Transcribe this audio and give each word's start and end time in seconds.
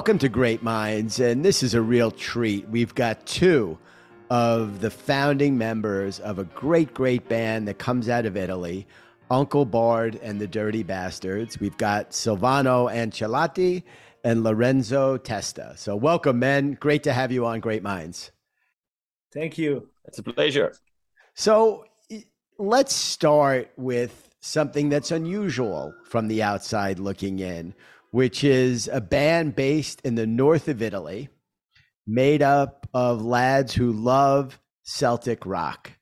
welcome 0.00 0.18
to 0.18 0.30
Great 0.30 0.62
Minds, 0.62 1.20
and 1.20 1.44
this 1.44 1.62
is 1.62 1.74
a 1.74 1.82
real 1.82 2.10
treat. 2.10 2.66
We've 2.70 2.94
got 2.94 3.26
two 3.26 3.78
of 4.30 4.80
the 4.80 4.90
founding 4.90 5.58
members 5.58 6.20
of 6.20 6.38
a 6.38 6.44
great, 6.44 6.94
great 6.94 7.28
band 7.28 7.68
that 7.68 7.78
comes 7.78 8.08
out 8.08 8.24
of 8.24 8.34
Italy, 8.34 8.86
Uncle 9.30 9.66
Bard 9.66 10.18
and 10.22 10.40
the 10.40 10.46
Dirty 10.46 10.82
Bastards. 10.82 11.60
We've 11.60 11.76
got 11.76 12.12
Silvano 12.12 12.90
Ancelotti 12.90 13.82
and 14.24 14.42
Lorenzo 14.42 15.18
Testa. 15.18 15.74
So, 15.76 15.96
welcome, 15.96 16.38
men. 16.38 16.78
Great 16.80 17.02
to 17.02 17.12
have 17.12 17.30
you 17.30 17.44
on 17.44 17.60
Great 17.60 17.82
Minds. 17.82 18.30
Thank 19.34 19.58
you. 19.58 19.90
It's 20.06 20.18
a 20.18 20.22
pleasure. 20.22 20.72
So, 21.34 21.84
let's 22.58 22.94
start 22.94 23.70
with 23.76 24.30
something 24.40 24.88
that's 24.88 25.10
unusual 25.10 25.92
from 26.04 26.28
the 26.28 26.42
outside 26.42 26.98
looking 26.98 27.40
in, 27.40 27.74
which 28.10 28.44
is 28.44 28.88
a 28.92 29.00
band 29.00 29.54
based 29.54 30.00
in 30.02 30.14
the 30.14 30.26
north 30.26 30.68
of 30.68 30.82
Italy, 30.82 31.28
made 32.06 32.42
up 32.42 32.88
of 32.92 33.22
lads 33.22 33.74
who 33.74 33.92
love 33.92 34.58
Celtic 34.82 35.46
rock. 35.46 35.92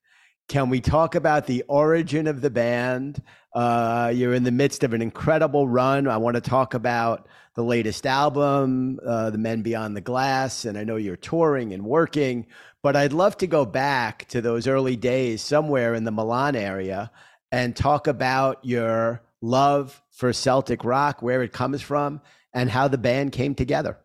Can 0.48 0.70
we 0.70 0.80
talk 0.80 1.14
about 1.14 1.46
the 1.46 1.62
origin 1.68 2.26
of 2.26 2.40
the 2.40 2.48
band? 2.48 3.22
Uh, 3.54 4.10
you're 4.14 4.32
in 4.32 4.44
the 4.44 4.50
midst 4.50 4.82
of 4.82 4.94
an 4.94 5.02
incredible 5.02 5.68
run. 5.68 6.08
I 6.08 6.16
want 6.16 6.36
to 6.36 6.40
talk 6.40 6.72
about 6.72 7.28
the 7.54 7.62
latest 7.62 8.06
album, 8.06 8.98
uh, 9.06 9.28
The 9.30 9.38
Men 9.38 9.62
Beyond 9.62 9.96
the 9.96 10.00
Glass, 10.00 10.64
and 10.64 10.78
I 10.78 10.84
know 10.84 10.96
you're 10.96 11.16
touring 11.16 11.72
and 11.72 11.84
working, 11.84 12.46
but 12.82 12.96
I'd 12.96 13.12
love 13.12 13.36
to 13.38 13.46
go 13.46 13.66
back 13.66 14.26
to 14.28 14.40
those 14.40 14.66
early 14.66 14.96
days 14.96 15.42
somewhere 15.42 15.94
in 15.94 16.04
the 16.04 16.12
Milan 16.12 16.56
area 16.56 17.10
and 17.50 17.74
talk 17.74 18.06
about 18.06 18.64
your 18.64 19.22
love 19.42 20.00
for 20.18 20.32
Celtic 20.32 20.82
rock, 20.82 21.22
where 21.22 21.44
it 21.44 21.52
comes 21.52 21.80
from, 21.80 22.20
and 22.52 22.68
how 22.68 22.88
the 22.88 22.98
band 22.98 23.30
came 23.30 23.54
together. 23.54 24.00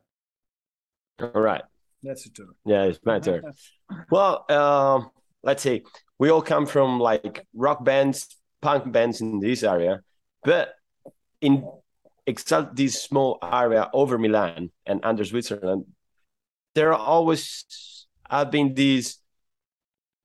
All 1.19 1.41
right. 1.41 1.63
That's 2.03 2.27
it. 2.27 2.37
Yeah, 2.65 2.83
it's 2.83 2.99
my 3.03 3.17
turn. 3.19 3.41
well, 4.11 4.45
um, 4.51 5.09
let's 5.41 5.63
see. 5.63 5.81
We 6.19 6.29
all 6.29 6.43
come 6.43 6.67
from 6.67 6.99
like 6.99 7.47
rock 7.55 7.83
bands, 7.83 8.27
punk 8.61 8.91
bands 8.91 9.21
in 9.21 9.39
this 9.39 9.63
area, 9.63 10.01
but 10.43 10.75
in 11.41 11.67
except 12.27 12.75
this 12.75 13.01
small 13.01 13.39
area 13.41 13.89
over 13.91 14.19
Milan 14.19 14.69
and 14.85 14.99
under 15.03 15.25
Switzerland, 15.25 15.85
there 16.75 16.93
are 16.93 16.99
always 16.99 18.05
have 18.29 18.51
been 18.51 18.75
these. 18.75 19.17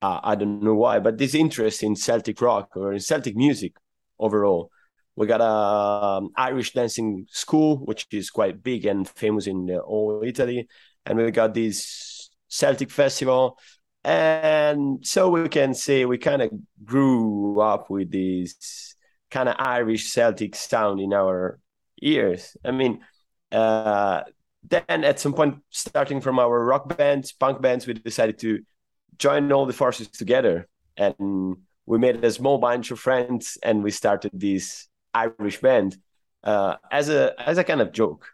Uh, 0.02 0.20
I 0.22 0.34
don't 0.34 0.62
know 0.62 0.74
why, 0.74 0.98
but 0.98 1.16
this 1.16 1.34
interest 1.34 1.82
in 1.82 1.96
Celtic 1.96 2.42
rock 2.42 2.76
or 2.76 2.92
in 2.92 3.00
Celtic 3.00 3.36
music 3.36 3.72
overall. 4.18 4.70
We 5.18 5.26
got 5.26 5.40
a 5.40 5.44
um, 5.44 6.30
Irish 6.36 6.74
dancing 6.74 7.26
school, 7.28 7.78
which 7.78 8.06
is 8.12 8.30
quite 8.30 8.62
big 8.62 8.86
and 8.86 9.08
famous 9.08 9.48
in 9.48 9.68
uh, 9.68 9.78
all 9.78 10.22
Italy, 10.24 10.68
and 11.04 11.18
we 11.18 11.28
got 11.32 11.54
this 11.54 12.30
Celtic 12.46 12.88
festival, 12.92 13.58
and 14.04 15.04
so 15.04 15.28
we 15.28 15.48
can 15.48 15.74
say 15.74 16.04
we 16.04 16.18
kind 16.18 16.40
of 16.40 16.52
grew 16.84 17.60
up 17.60 17.90
with 17.90 18.12
this 18.12 18.94
kind 19.28 19.48
of 19.48 19.56
Irish 19.58 20.06
Celtic 20.06 20.54
sound 20.54 21.00
in 21.00 21.12
our 21.12 21.58
ears. 22.00 22.56
I 22.64 22.70
mean, 22.70 23.00
uh, 23.50 24.22
then 24.62 25.02
at 25.04 25.18
some 25.18 25.32
point, 25.32 25.56
starting 25.70 26.20
from 26.20 26.38
our 26.38 26.64
rock 26.64 26.96
bands, 26.96 27.32
punk 27.32 27.60
bands, 27.60 27.88
we 27.88 27.94
decided 27.94 28.38
to 28.38 28.60
join 29.18 29.50
all 29.50 29.66
the 29.66 29.72
forces 29.72 30.06
together, 30.06 30.68
and 30.96 31.56
we 31.86 31.98
made 31.98 32.24
a 32.24 32.30
small 32.30 32.58
bunch 32.58 32.92
of 32.92 33.00
friends, 33.00 33.58
and 33.64 33.82
we 33.82 33.90
started 33.90 34.30
this 34.32 34.87
Irish 35.14 35.60
band 35.60 35.96
uh, 36.44 36.76
as 36.90 37.08
a 37.08 37.34
as 37.38 37.58
a 37.58 37.64
kind 37.64 37.80
of 37.80 37.92
joke, 37.92 38.26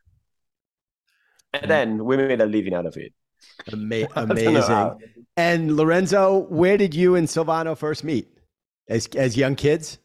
and 1.52 1.70
then 1.70 2.04
we 2.04 2.16
made 2.16 2.40
a 2.40 2.46
living 2.46 2.74
out 2.74 2.86
of 2.86 2.96
it. 2.96 3.12
Ama- 3.72 4.08
amazing. 4.16 4.98
And 5.36 5.76
Lorenzo, 5.76 6.46
where 6.48 6.76
did 6.76 6.94
you 6.94 7.16
and 7.16 7.26
Silvano 7.26 7.76
first 7.76 8.04
meet? 8.04 8.28
As 8.88 9.06
as 9.16 9.36
young 9.36 9.56
kids? 9.56 9.98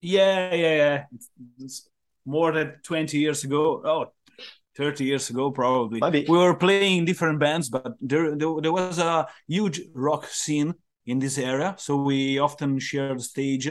Yeah, 0.00 0.54
yeah, 0.54 0.76
yeah. 0.76 1.04
It's, 1.14 1.30
it's 1.58 1.88
more 2.24 2.52
than 2.52 2.76
20 2.82 3.18
years 3.18 3.44
ago. 3.44 3.82
Oh, 3.84 4.12
30 4.76 5.04
years 5.04 5.30
ago, 5.30 5.50
probably. 5.50 6.00
Maybe. 6.00 6.24
We 6.28 6.38
were 6.38 6.54
playing 6.54 7.04
different 7.04 7.40
bands, 7.40 7.68
but 7.68 7.94
there, 8.00 8.36
there, 8.36 8.60
there 8.62 8.72
was 8.72 8.98
a 8.98 9.26
huge 9.48 9.80
rock 9.94 10.26
scene 10.26 10.74
in 11.06 11.18
this 11.18 11.36
area. 11.38 11.74
So 11.78 11.96
we 11.96 12.38
often 12.38 12.78
shared 12.78 13.18
the 13.18 13.24
stage 13.24 13.70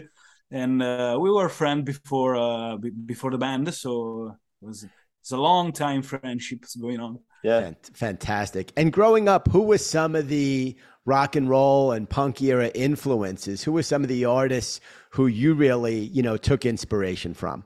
and 0.52 0.82
uh, 0.82 1.18
we 1.20 1.30
were 1.32 1.50
friends 1.50 1.86
before 1.86 2.36
uh, 2.36 2.78
b- 2.78 2.92
before 2.92 3.32
the 3.32 3.38
band. 3.38 3.74
So 3.74 4.36
it 4.62 4.66
was 4.66 4.86
it's 5.22 5.32
a 5.32 5.38
long 5.38 5.72
time 5.72 6.02
friendship 6.02 6.66
going 6.80 7.00
on. 7.00 7.20
Yeah, 7.44 7.62
Fant- 7.62 7.96
Fantastic. 7.98 8.72
And 8.78 8.92
growing 8.92 9.30
up, 9.30 9.48
who 9.50 9.62
was 9.62 9.86
some 9.86 10.16
of 10.16 10.28
the 10.28 10.76
rock 11.06 11.36
and 11.36 11.50
roll 11.50 11.92
and 11.92 12.10
punk 12.10 12.42
era 12.42 12.70
influences? 12.74 13.64
Who 13.64 13.72
were 13.72 13.84
some 13.84 14.04
of 14.04 14.10
the 14.10 14.26
artists 14.26 14.82
who 15.12 15.28
you 15.28 15.54
really, 15.54 16.00
you 16.00 16.22
know, 16.22 16.38
took 16.38 16.66
inspiration 16.66 17.34
from? 17.34 17.64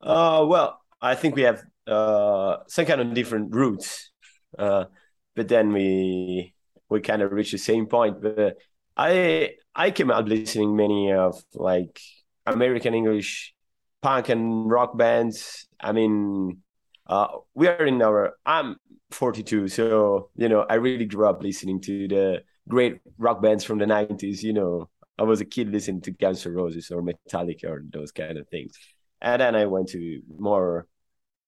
Uh, 0.00 0.44
well, 0.48 0.80
I 1.00 1.14
think 1.14 1.36
we 1.36 1.42
have 1.42 1.62
uh, 1.86 2.58
some 2.66 2.86
kind 2.86 3.00
of 3.00 3.14
different 3.14 3.54
roots, 3.54 4.10
uh, 4.58 4.86
but 5.34 5.48
then 5.48 5.72
we 5.72 6.54
we 6.88 7.00
kind 7.00 7.22
of 7.22 7.32
reach 7.32 7.52
the 7.52 7.58
same 7.58 7.86
point. 7.86 8.20
But 8.20 8.58
I 8.96 9.54
I 9.74 9.90
came 9.90 10.10
out 10.10 10.28
listening 10.28 10.76
many 10.76 11.12
of 11.12 11.42
like 11.54 12.00
American 12.46 12.94
English 12.94 13.54
punk 14.02 14.28
and 14.28 14.70
rock 14.70 14.96
bands. 14.96 15.66
I 15.80 15.92
mean, 15.92 16.58
uh, 17.06 17.28
we 17.54 17.68
are 17.68 17.86
in 17.86 18.02
our. 18.02 18.36
I'm 18.44 18.76
42, 19.10 19.68
so 19.68 20.30
you 20.36 20.48
know 20.48 20.66
I 20.68 20.74
really 20.74 21.06
grew 21.06 21.26
up 21.26 21.42
listening 21.42 21.80
to 21.82 22.08
the 22.08 22.42
great 22.68 23.00
rock 23.18 23.42
bands 23.42 23.64
from 23.64 23.78
the 23.78 23.86
90s. 23.86 24.42
You 24.42 24.52
know, 24.52 24.88
I 25.18 25.22
was 25.24 25.40
a 25.40 25.44
kid 25.44 25.68
listening 25.70 26.02
to 26.02 26.10
Guns 26.12 26.46
N' 26.46 26.54
Roses 26.54 26.90
or 26.90 27.02
Metallica 27.02 27.64
or 27.64 27.82
those 27.90 28.12
kind 28.12 28.38
of 28.38 28.48
things, 28.48 28.76
and 29.20 29.40
then 29.40 29.54
I 29.54 29.66
went 29.66 29.88
to 29.90 30.20
more 30.38 30.86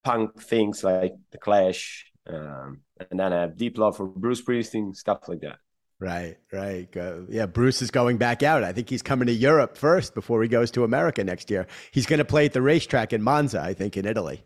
punk 0.03 0.43
things 0.43 0.85
like 0.85 1.15
The 1.31 1.39
Clash, 1.39 2.07
um, 2.27 2.81
and 3.11 3.19
then 3.21 3.33
I 3.33 3.41
have 3.43 3.57
deep 3.57 3.79
love 3.79 3.97
for 3.97 4.07
Bruce 4.07 4.43
Springsteen, 4.43 4.95
stuff 4.95 5.29
like 5.29 5.41
that. 5.41 5.59
Right, 6.01 6.37
right. 6.53 6.95
Uh, 6.97 7.21
yeah, 7.29 7.47
Bruce 7.47 7.81
is 7.81 7.91
going 7.91 8.19
back 8.19 8.43
out. 8.43 8.63
I 8.65 8.73
think 8.73 8.91
he's 8.91 9.03
coming 9.03 9.27
to 9.27 9.33
Europe 9.33 9.77
first 9.79 10.15
before 10.15 10.43
he 10.43 10.49
goes 10.49 10.71
to 10.73 10.85
America 10.85 11.25
next 11.25 11.51
year. 11.51 11.67
He's 11.93 12.05
going 12.07 12.19
to 12.19 12.25
play 12.25 12.47
at 12.47 12.53
the 12.53 12.61
racetrack 12.63 13.13
in 13.13 13.23
Monza, 13.23 13.61
I 13.61 13.75
think, 13.75 13.97
in 13.97 14.05
Italy. 14.05 14.45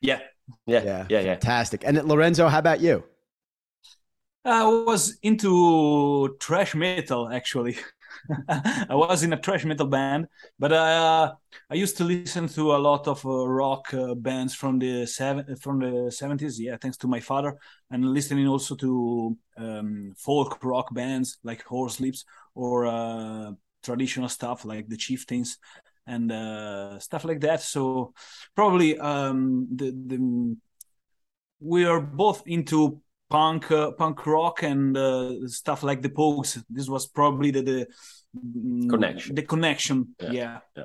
Yeah, 0.00 0.20
yeah, 0.66 0.84
Yeah, 0.84 1.06
yeah, 1.08 1.20
yeah. 1.20 1.40
fantastic. 1.40 1.82
And 1.84 2.02
Lorenzo, 2.04 2.48
how 2.48 2.58
about 2.58 2.80
you? 2.80 3.04
I 4.44 4.64
was 4.64 5.18
into 5.22 6.36
thrash 6.40 6.74
metal 6.74 7.28
actually. 7.28 7.76
I 8.48 8.94
was 8.94 9.22
in 9.22 9.32
a 9.32 9.36
thrash 9.36 9.64
metal 9.64 9.86
band, 9.86 10.26
but 10.58 10.72
uh, 10.72 11.32
I 11.70 11.74
used 11.74 11.96
to 11.98 12.04
listen 12.04 12.48
to 12.48 12.74
a 12.74 12.78
lot 12.78 13.08
of 13.08 13.24
uh, 13.26 13.48
rock 13.48 13.92
uh, 13.94 14.14
bands 14.14 14.54
from 14.54 14.78
the 14.78 15.06
seven 15.06 15.56
from 15.56 15.80
the 15.80 16.10
seventies. 16.10 16.60
Yeah, 16.60 16.76
thanks 16.80 16.96
to 16.98 17.08
my 17.08 17.20
father, 17.20 17.56
and 17.90 18.12
listening 18.12 18.46
also 18.46 18.74
to 18.76 19.36
um, 19.56 20.14
folk 20.16 20.62
rock 20.64 20.94
bands 20.94 21.38
like 21.42 21.64
Horslips 21.64 22.24
or 22.54 22.86
uh, 22.86 23.52
traditional 23.82 24.28
stuff 24.28 24.64
like 24.64 24.88
the 24.88 24.96
Chieftains 24.96 25.58
and 26.06 26.32
uh, 26.32 26.98
stuff 26.98 27.24
like 27.24 27.40
that. 27.40 27.60
So 27.60 28.12
probably 28.54 28.98
um, 28.98 29.68
the 29.74 29.90
the 29.90 30.56
we 31.60 31.84
are 31.84 32.00
both 32.00 32.42
into 32.46 33.00
punk 33.32 33.70
uh, 33.70 33.90
punk 33.92 34.26
rock 34.26 34.62
and 34.62 34.96
uh, 34.96 35.48
stuff 35.48 35.82
like 35.82 36.02
the 36.02 36.08
Pogues. 36.10 36.62
This 36.68 36.88
was 36.88 37.06
probably 37.06 37.50
the 37.50 37.62
the 37.62 37.86
mm, 38.36 38.88
Connection. 38.90 39.34
The 39.34 39.42
connection, 39.42 40.14
Yeah. 40.20 40.60
yeah. 40.76 40.84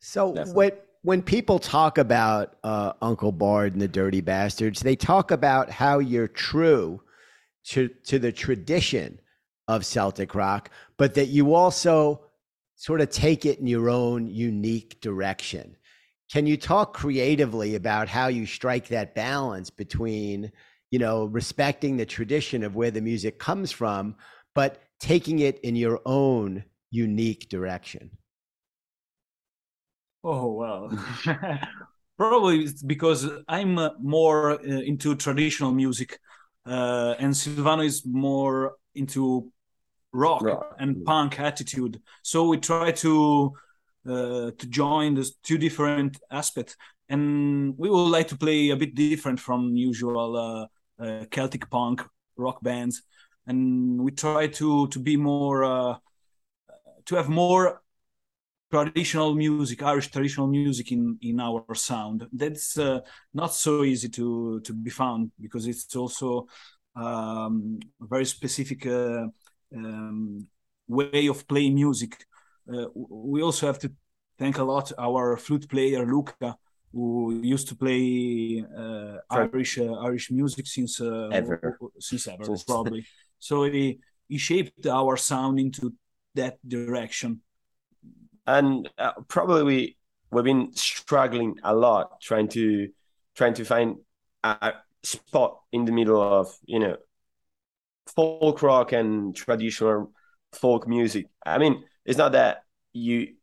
So 0.00 0.34
Definitely. 0.34 0.54
when 0.54 0.72
when 1.02 1.22
people 1.22 1.58
talk 1.58 1.98
about 1.98 2.56
uh, 2.64 2.92
Uncle 3.00 3.32
Bard 3.32 3.72
and 3.74 3.82
the 3.82 3.88
Dirty 3.88 4.20
Bastards, 4.20 4.80
they 4.80 4.96
talk 4.96 5.30
about 5.30 5.70
how 5.70 5.98
you're 6.00 6.28
true 6.28 7.00
to 7.70 7.88
to 8.04 8.18
the 8.18 8.32
tradition 8.32 9.20
of 9.68 9.86
Celtic 9.86 10.34
rock, 10.34 10.70
but 10.96 11.14
that 11.14 11.28
you 11.28 11.54
also 11.54 12.20
sort 12.76 13.00
of 13.00 13.10
take 13.10 13.46
it 13.46 13.58
in 13.60 13.66
your 13.66 13.88
own 13.88 14.26
unique 14.26 15.00
direction. 15.00 15.76
Can 16.32 16.46
you 16.46 16.56
talk 16.56 16.94
creatively 16.94 17.76
about 17.76 18.08
how 18.08 18.28
you 18.28 18.44
strike 18.46 18.88
that 18.88 19.14
balance 19.14 19.70
between, 19.70 20.50
you 20.94 21.00
know, 21.00 21.24
respecting 21.24 21.96
the 21.96 22.06
tradition 22.06 22.62
of 22.62 22.76
where 22.76 22.92
the 22.92 23.00
music 23.00 23.36
comes 23.40 23.72
from, 23.72 24.14
but 24.54 24.80
taking 25.00 25.40
it 25.40 25.58
in 25.64 25.74
your 25.74 26.00
own 26.06 26.62
unique 26.92 27.48
direction? 27.48 28.12
Oh 30.22 30.52
well, 30.52 30.82
probably 32.16 32.60
it's 32.60 32.80
because 32.80 33.28
I'm 33.48 33.76
uh, 33.76 33.90
more 34.00 34.52
uh, 34.52 34.82
into 34.90 35.16
traditional 35.16 35.72
music, 35.72 36.20
uh, 36.64 37.16
and 37.18 37.34
Silvano 37.34 37.84
is 37.84 38.06
more 38.06 38.76
into 38.94 39.50
rock, 40.12 40.42
Rock, 40.42 40.76
and 40.78 40.98
yeah. 40.98 41.02
punk 41.04 41.40
attitude. 41.40 42.00
So 42.22 42.46
we 42.46 42.58
try 42.58 42.92
to 42.92 43.52
uh, 44.08 44.52
to 44.60 44.66
join 44.68 45.16
those 45.16 45.34
two 45.42 45.58
different 45.58 46.20
aspects. 46.30 46.76
And 47.08 47.76
we 47.76 47.90
would 47.90 48.10
like 48.10 48.28
to 48.28 48.36
play 48.36 48.70
a 48.70 48.76
bit 48.76 48.94
different 48.94 49.40
from 49.40 49.74
usual 49.76 50.36
uh, 50.36 50.66
uh, 51.00 51.24
Celtic 51.30 51.68
punk 51.70 52.02
rock 52.36 52.62
bands, 52.62 53.02
and 53.46 54.00
we 54.00 54.10
try 54.12 54.46
to 54.48 54.88
to 54.88 54.98
be 54.98 55.16
more 55.16 55.64
uh, 55.64 55.96
to 57.06 57.14
have 57.16 57.28
more 57.28 57.82
traditional 58.70 59.34
music, 59.34 59.82
Irish 59.82 60.10
traditional 60.10 60.46
music 60.46 60.92
in 60.92 61.18
in 61.22 61.40
our 61.40 61.74
sound. 61.74 62.26
That's 62.32 62.78
uh, 62.78 63.00
not 63.32 63.54
so 63.54 63.84
easy 63.84 64.08
to 64.10 64.60
to 64.60 64.72
be 64.72 64.90
found 64.90 65.32
because 65.40 65.66
it's 65.66 65.94
also 65.96 66.46
um, 66.96 67.78
very 68.00 68.24
specific 68.24 68.86
uh, 68.86 69.26
um, 69.76 70.46
way 70.88 71.28
of 71.28 71.46
playing 71.46 71.74
music. 71.74 72.24
Uh, 72.72 72.86
we 72.94 73.42
also 73.42 73.66
have 73.66 73.78
to 73.80 73.92
thank 74.38 74.58
a 74.58 74.64
lot 74.64 74.92
our 74.98 75.36
flute 75.36 75.68
player 75.68 76.06
Luca, 76.06 76.56
who 76.94 77.40
used 77.42 77.68
to 77.68 77.74
play 77.74 78.64
uh, 78.76 79.18
Irish 79.30 79.78
uh, 79.78 79.92
Irish 79.94 80.30
music 80.30 80.66
since 80.66 81.00
uh, 81.00 81.28
ever 81.32 81.78
since 81.98 82.28
ever 82.28 82.56
probably. 82.66 83.04
so 83.38 83.64
he 83.64 83.98
he 84.28 84.38
shaped 84.38 84.86
our 84.86 85.16
sound 85.16 85.58
into 85.58 85.92
that 86.34 86.56
direction. 86.66 87.40
And 88.46 88.88
uh, 88.98 89.12
probably 89.28 89.62
we 89.64 89.96
we've 90.30 90.44
been 90.44 90.74
struggling 90.74 91.56
a 91.62 91.74
lot 91.74 92.20
trying 92.20 92.48
to 92.48 92.88
trying 93.34 93.54
to 93.54 93.64
find 93.64 93.96
a 94.42 94.72
spot 95.02 95.60
in 95.72 95.84
the 95.84 95.92
middle 95.92 96.20
of 96.20 96.56
you 96.66 96.78
know 96.78 96.96
folk 98.06 98.62
rock 98.62 98.92
and 98.92 99.34
traditional 99.34 100.12
folk 100.52 100.86
music. 100.86 101.26
I 101.44 101.58
mean, 101.58 101.84
it's 102.04 102.18
not 102.18 102.32
that 102.32 102.64
you 102.92 103.34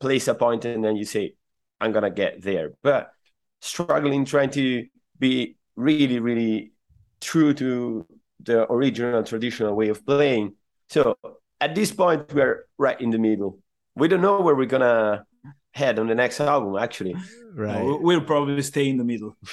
place 0.00 0.28
a 0.28 0.34
point 0.34 0.64
and 0.64 0.84
then 0.84 0.96
you 0.96 1.04
say, 1.04 1.34
I'm 1.80 1.92
gonna 1.92 2.10
get 2.10 2.42
there, 2.42 2.72
but 2.82 3.12
struggling 3.60 4.24
trying 4.24 4.50
to 4.50 4.86
be 5.18 5.56
really, 5.76 6.18
really 6.18 6.72
true 7.20 7.54
to 7.54 8.06
the 8.40 8.70
original 8.70 9.22
traditional 9.22 9.74
way 9.74 9.88
of 9.88 10.04
playing. 10.04 10.54
So 10.88 11.16
at 11.60 11.74
this 11.74 11.92
point, 11.92 12.32
we're 12.32 12.66
right 12.78 13.00
in 13.00 13.10
the 13.10 13.18
middle. 13.18 13.58
We 13.96 14.08
don't 14.08 14.20
know 14.20 14.40
where 14.40 14.54
we're 14.54 14.66
gonna 14.66 15.24
head 15.72 15.98
on 15.98 16.06
the 16.08 16.14
next 16.14 16.40
album, 16.40 16.76
actually. 16.76 17.14
Right. 17.54 17.82
We'll 17.82 18.20
probably 18.20 18.62
stay 18.62 18.88
in 18.88 18.96
the 18.96 19.04
middle. 19.04 19.36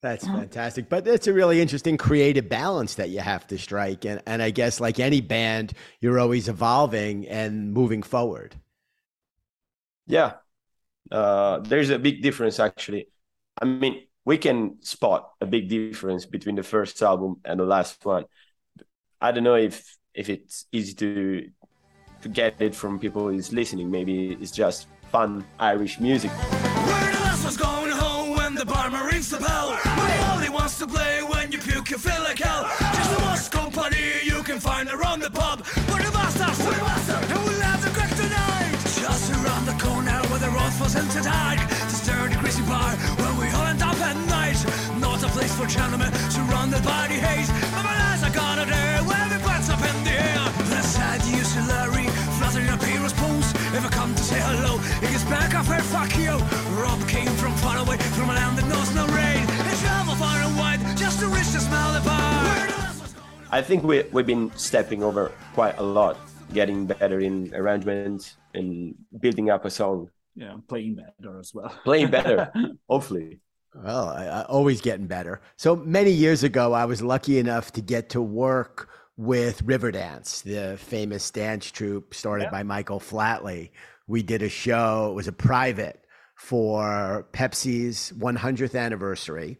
That's 0.00 0.24
fantastic. 0.24 0.88
But 0.88 1.04
that's 1.04 1.26
a 1.26 1.32
really 1.32 1.60
interesting 1.60 1.96
creative 1.96 2.48
balance 2.48 2.94
that 2.94 3.10
you 3.10 3.18
have 3.18 3.48
to 3.48 3.58
strike. 3.58 4.04
And, 4.04 4.22
and 4.26 4.40
I 4.40 4.50
guess, 4.50 4.78
like 4.78 5.00
any 5.00 5.20
band, 5.20 5.72
you're 6.00 6.20
always 6.20 6.48
evolving 6.48 7.26
and 7.26 7.72
moving 7.72 8.04
forward. 8.04 8.54
Yeah. 10.06 10.34
Uh, 11.10 11.58
there's 11.60 11.90
a 11.90 11.98
big 11.98 12.22
difference, 12.22 12.60
actually. 12.60 13.08
I 13.60 13.64
mean, 13.64 14.02
we 14.24 14.38
can 14.38 14.82
spot 14.82 15.30
a 15.40 15.46
big 15.46 15.68
difference 15.68 16.26
between 16.26 16.54
the 16.54 16.62
first 16.62 17.00
album 17.02 17.40
and 17.44 17.60
the 17.60 17.64
last 17.64 18.04
one. 18.04 18.24
I 19.20 19.32
don't 19.32 19.44
know 19.44 19.56
if 19.56 19.96
if 20.14 20.28
it's 20.28 20.66
easy 20.70 20.94
to 20.94 21.50
to 22.22 22.28
get 22.28 22.60
it 22.60 22.74
from 22.74 22.98
people 22.98 23.28
who's 23.28 23.52
listening. 23.52 23.90
Maybe 23.90 24.32
it's 24.32 24.50
just 24.50 24.86
fun 25.10 25.44
Irish 25.58 25.98
music. 26.00 26.30
Where 26.30 27.12
the 27.12 27.20
last 27.20 27.44
was 27.44 27.56
going 27.56 27.90
home 27.90 28.36
when 28.36 28.54
the 28.54 28.66
barman 28.66 29.04
rings 29.06 29.30
the 29.30 29.38
bell. 29.38 29.78
Only 30.32 30.50
wants 30.50 30.78
to 30.78 30.86
play 30.86 31.22
when 31.22 31.50
you 31.50 31.58
puke, 31.58 31.90
you 31.90 31.98
feel 31.98 32.22
like 32.22 32.38
hell. 32.38 32.64
Just 32.94 33.50
the 33.50 33.56
company 33.56 34.04
you 34.24 34.42
can 34.42 34.60
find 34.60 34.88
around 34.90 35.20
the 35.20 35.30
pub. 35.30 35.64
Dark. 41.22 41.58
The 41.90 41.98
bar 42.64 42.96
where 43.20 43.34
we 43.40 43.46
all 43.56 43.66
end 43.66 43.82
up 43.82 43.98
at 44.00 44.16
night. 44.28 44.58
Not 44.98 45.22
a 45.22 45.28
place 45.28 45.54
for 45.54 45.66
gentlemen 45.66 46.10
the. 47.20 47.48
But 47.74 47.84
my 47.84 47.94
lads 48.02 48.22
are 48.24 48.34
we 49.52 49.68
up 49.68 49.82
in 49.84 49.96
the 50.04 50.14
air. 50.16 50.44
The 50.72 50.80
sad 50.82 51.20
fluttering 52.38 52.68
pose. 53.12 53.48
If 53.76 53.84
I 53.84 53.90
come 53.90 54.14
to 54.14 54.22
say 54.22 54.40
hello, 54.40 54.78
he 55.02 55.08
gets 55.12 55.24
back 55.24 55.54
fuck 55.92 56.12
you. 56.16 56.34
Rob 56.80 57.00
came 57.08 57.32
from 57.36 57.52
far 57.64 57.78
away, 57.78 57.98
from 58.16 58.30
a 58.30 58.34
land 58.34 58.58
that 58.58 58.66
knows 58.68 58.88
no 58.94 59.04
rain. 59.12 59.44
He 59.68 59.74
traveled 59.84 60.18
far 60.18 60.38
and 60.40 60.56
wide 60.56 60.80
just 60.96 61.20
to 61.20 61.26
reach 61.26 61.50
the 61.52 61.60
smell 61.60 61.96
of 61.96 62.04
bar. 62.04 62.68
I 63.50 63.62
think 63.62 63.82
we 63.82 64.04
we've 64.12 64.26
been 64.26 64.50
stepping 64.56 65.02
over 65.02 65.32
quite 65.54 65.76
a 65.78 65.82
lot, 65.82 66.16
getting 66.52 66.86
better 66.86 67.20
in 67.20 67.52
arrangements 67.54 68.36
and 68.54 68.94
building 69.20 69.50
up 69.50 69.64
a 69.64 69.70
song. 69.70 70.10
Yeah, 70.38 70.54
playing 70.68 70.94
better 70.96 71.40
as 71.40 71.52
well. 71.52 71.68
Playing 71.84 72.10
better, 72.10 72.52
hopefully. 72.88 73.40
Well, 73.74 74.08
I, 74.08 74.24
I, 74.26 74.42
always 74.44 74.80
getting 74.80 75.06
better. 75.08 75.40
So 75.56 75.74
many 75.76 76.10
years 76.12 76.42
ago, 76.44 76.72
I 76.72 76.84
was 76.84 77.02
lucky 77.02 77.38
enough 77.38 77.72
to 77.72 77.80
get 77.80 78.10
to 78.10 78.22
work 78.22 78.88
with 79.16 79.66
Riverdance, 79.66 80.42
the 80.44 80.76
famous 80.78 81.28
dance 81.32 81.70
troupe 81.72 82.14
started 82.14 82.44
Yeah. 82.44 82.50
by 82.50 82.62
Michael 82.62 83.00
Flatley. 83.00 83.70
We 84.06 84.22
did 84.22 84.42
a 84.42 84.48
show, 84.48 85.10
it 85.10 85.14
was 85.14 85.26
a 85.28 85.32
private 85.32 86.04
for 86.36 87.26
Pepsi's 87.32 88.12
100th 88.16 88.78
anniversary. 88.78 89.58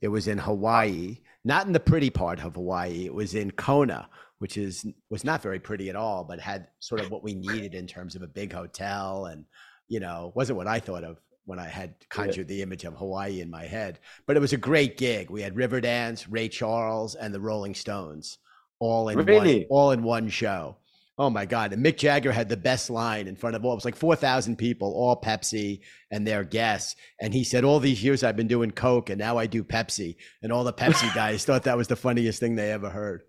It 0.00 0.08
was 0.08 0.28
in 0.28 0.38
Hawaii, 0.38 1.18
not 1.44 1.66
in 1.66 1.72
the 1.72 1.80
pretty 1.80 2.08
part 2.10 2.42
of 2.42 2.54
Hawaii. 2.54 3.04
It 3.06 3.14
was 3.14 3.34
in 3.34 3.50
Kona, 3.50 4.08
which 4.38 4.56
is 4.56 4.86
was 5.10 5.24
not 5.24 5.42
very 5.42 5.58
pretty 5.58 5.90
at 5.90 5.96
all, 5.96 6.22
but 6.24 6.38
had 6.40 6.68
sort 6.78 7.00
of 7.00 7.10
what 7.10 7.24
we 7.24 7.34
needed 7.34 7.74
in 7.74 7.86
terms 7.88 8.14
of 8.14 8.22
a 8.22 8.28
big 8.28 8.52
hotel 8.52 9.26
and 9.26 9.44
you 9.90 10.00
know, 10.00 10.32
wasn't 10.34 10.56
what 10.56 10.66
I 10.66 10.80
thought 10.80 11.04
of 11.04 11.20
when 11.44 11.58
I 11.58 11.66
had 11.66 11.94
conjured 12.08 12.48
the 12.48 12.62
image 12.62 12.84
of 12.84 12.94
Hawaii 12.94 13.40
in 13.40 13.50
my 13.50 13.64
head. 13.64 13.98
But 14.26 14.36
it 14.36 14.40
was 14.40 14.54
a 14.54 14.56
great 14.56 14.96
gig. 14.96 15.28
We 15.28 15.42
had 15.42 15.56
Riverdance, 15.56 16.26
Ray 16.30 16.48
Charles, 16.48 17.16
and 17.16 17.34
the 17.34 17.40
Rolling 17.40 17.74
Stones 17.74 18.38
all 18.78 19.08
in 19.10 19.18
one, 19.26 19.64
all 19.68 19.90
in 19.90 20.02
one 20.02 20.28
show. 20.28 20.76
Oh 21.18 21.28
my 21.28 21.44
God. 21.44 21.72
And 21.74 21.84
Mick 21.84 21.98
Jagger 21.98 22.32
had 22.32 22.48
the 22.48 22.56
best 22.56 22.88
line 22.88 23.28
in 23.28 23.36
front 23.36 23.54
of 23.54 23.64
all, 23.64 23.72
it 23.72 23.74
was 23.74 23.84
like 23.84 23.96
4,000 23.96 24.56
people, 24.56 24.94
all 24.94 25.20
Pepsi 25.20 25.80
and 26.10 26.26
their 26.26 26.44
guests. 26.44 26.96
And 27.20 27.34
he 27.34 27.44
said, 27.44 27.62
All 27.62 27.78
these 27.78 28.02
years 28.02 28.24
I've 28.24 28.36
been 28.36 28.46
doing 28.46 28.70
Coke 28.70 29.10
and 29.10 29.18
now 29.18 29.36
I 29.36 29.46
do 29.46 29.62
Pepsi. 29.62 30.16
And 30.42 30.50
all 30.50 30.64
the 30.64 30.72
Pepsi 30.72 31.14
guys 31.14 31.44
thought 31.44 31.64
that 31.64 31.76
was 31.76 31.88
the 31.88 31.96
funniest 31.96 32.40
thing 32.40 32.54
they 32.54 32.72
ever 32.72 32.88
heard. 32.88 33.22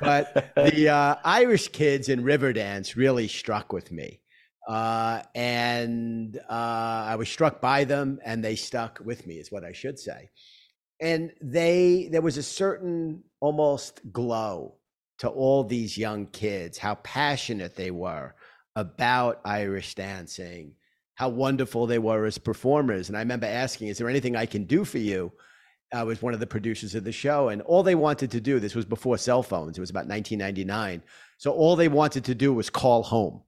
But 0.00 0.52
the 0.56 0.88
uh, 0.88 1.16
Irish 1.24 1.68
kids 1.68 2.08
in 2.08 2.22
Riverdance 2.22 2.96
really 2.96 3.28
struck 3.28 3.72
with 3.72 3.92
me. 3.92 4.20
Uh, 4.68 5.22
and 5.34 6.38
uh, 6.50 7.06
I 7.08 7.16
was 7.16 7.30
struck 7.30 7.60
by 7.60 7.84
them 7.84 8.20
and 8.22 8.44
they 8.44 8.54
stuck 8.54 9.00
with 9.02 9.26
me, 9.26 9.36
is 9.36 9.50
what 9.50 9.64
I 9.64 9.72
should 9.72 9.98
say. 9.98 10.28
And 11.00 11.32
they, 11.40 12.08
there 12.12 12.20
was 12.20 12.36
a 12.36 12.42
certain 12.42 13.24
almost 13.40 14.00
glow 14.12 14.74
to 15.20 15.28
all 15.28 15.64
these 15.64 15.96
young 15.96 16.26
kids, 16.26 16.76
how 16.76 16.96
passionate 16.96 17.76
they 17.76 17.90
were 17.90 18.34
about 18.76 19.40
Irish 19.44 19.94
dancing, 19.94 20.74
how 21.14 21.30
wonderful 21.30 21.86
they 21.86 21.98
were 21.98 22.26
as 22.26 22.36
performers. 22.36 23.08
And 23.08 23.16
I 23.16 23.20
remember 23.20 23.46
asking, 23.46 23.88
Is 23.88 23.98
there 23.98 24.08
anything 24.10 24.36
I 24.36 24.46
can 24.46 24.64
do 24.64 24.84
for 24.84 24.98
you? 24.98 25.32
I 25.94 26.02
was 26.02 26.20
one 26.20 26.34
of 26.34 26.40
the 26.40 26.46
producers 26.46 26.94
of 26.94 27.04
the 27.04 27.12
show, 27.12 27.48
and 27.48 27.62
all 27.62 27.82
they 27.82 27.94
wanted 27.94 28.30
to 28.32 28.40
do, 28.42 28.60
this 28.60 28.74
was 28.74 28.84
before 28.84 29.16
cell 29.16 29.42
phones, 29.42 29.78
it 29.78 29.80
was 29.80 29.88
about 29.88 30.06
1999. 30.06 31.02
So 31.38 31.52
all 31.52 31.76
they 31.76 31.88
wanted 31.88 32.24
to 32.24 32.34
do 32.34 32.52
was 32.52 32.68
call 32.68 33.02
home. 33.02 33.42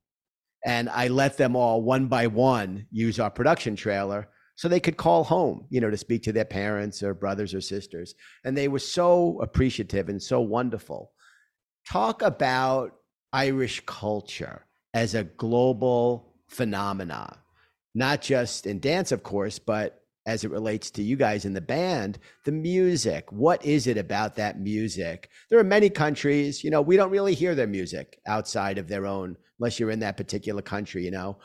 And 0.64 0.88
I 0.90 1.08
let 1.08 1.36
them 1.36 1.56
all 1.56 1.82
one 1.82 2.06
by 2.06 2.26
one 2.26 2.86
use 2.90 3.18
our 3.18 3.30
production 3.30 3.76
trailer 3.76 4.28
so 4.56 4.68
they 4.68 4.80
could 4.80 4.98
call 4.98 5.24
home, 5.24 5.66
you 5.70 5.80
know, 5.80 5.88
to 5.90 5.96
speak 5.96 6.22
to 6.24 6.32
their 6.32 6.44
parents 6.44 7.02
or 7.02 7.14
brothers 7.14 7.54
or 7.54 7.62
sisters. 7.62 8.14
And 8.44 8.56
they 8.56 8.68
were 8.68 8.78
so 8.78 9.40
appreciative 9.40 10.10
and 10.10 10.22
so 10.22 10.42
wonderful. 10.42 11.12
Talk 11.88 12.20
about 12.20 12.92
Irish 13.32 13.80
culture 13.86 14.66
as 14.92 15.14
a 15.14 15.24
global 15.24 16.34
phenomenon, 16.48 17.38
not 17.94 18.20
just 18.20 18.66
in 18.66 18.80
dance, 18.80 19.12
of 19.12 19.22
course, 19.22 19.58
but 19.58 20.02
as 20.26 20.44
it 20.44 20.50
relates 20.50 20.90
to 20.90 21.02
you 21.02 21.16
guys 21.16 21.44
in 21.44 21.54
the 21.54 21.60
band, 21.60 22.18
the 22.44 22.52
music. 22.52 23.32
What 23.32 23.64
is 23.64 23.86
it 23.86 23.96
about 23.96 24.36
that 24.36 24.60
music? 24.60 25.30
There 25.48 25.58
are 25.58 25.64
many 25.64 25.88
countries, 25.88 26.62
you 26.62 26.70
know, 26.70 26.82
we 26.82 26.96
don't 26.96 27.10
really 27.10 27.34
hear 27.34 27.54
their 27.54 27.66
music 27.66 28.20
outside 28.26 28.76
of 28.76 28.88
their 28.88 29.06
own, 29.06 29.36
unless 29.60 29.78
you're 29.78 29.90
in 29.90 30.00
that 30.00 30.16
particular 30.16 30.62
country, 30.62 31.04
you 31.04 31.10
know. 31.10 31.38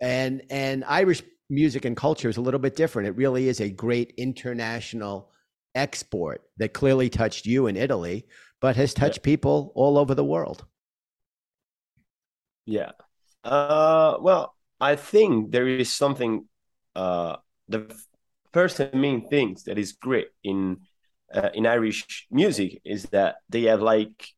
And 0.00 0.42
and 0.50 0.84
Irish 0.84 1.22
music 1.50 1.84
and 1.84 1.96
culture 1.96 2.28
is 2.28 2.36
a 2.36 2.40
little 2.40 2.60
bit 2.60 2.76
different. 2.76 3.08
It 3.08 3.16
really 3.16 3.48
is 3.48 3.60
a 3.60 3.68
great 3.68 4.14
international 4.16 5.32
export 5.74 6.42
that 6.58 6.72
clearly 6.72 7.10
touched 7.10 7.46
you 7.46 7.66
in 7.66 7.76
Italy, 7.76 8.26
but 8.60 8.76
has 8.76 8.94
touched 8.94 9.22
people 9.22 9.72
all 9.74 9.98
over 9.98 10.14
the 10.14 10.24
world. 10.24 10.64
Yeah. 12.64 12.92
Uh, 13.44 14.18
well, 14.20 14.54
I 14.80 14.96
think 14.96 15.50
there 15.50 15.66
is 15.66 15.92
something. 15.92 16.46
Uh, 16.94 17.36
the 17.68 17.94
first 18.52 18.80
and 18.80 19.00
main 19.00 19.28
things 19.28 19.64
that 19.64 19.78
is 19.78 19.92
great 19.92 20.28
in 20.42 20.78
uh, 21.32 21.50
in 21.54 21.66
Irish 21.66 22.26
music 22.30 22.80
is 22.84 23.04
that 23.10 23.36
they 23.48 23.62
have 23.64 23.82
like 23.82 24.28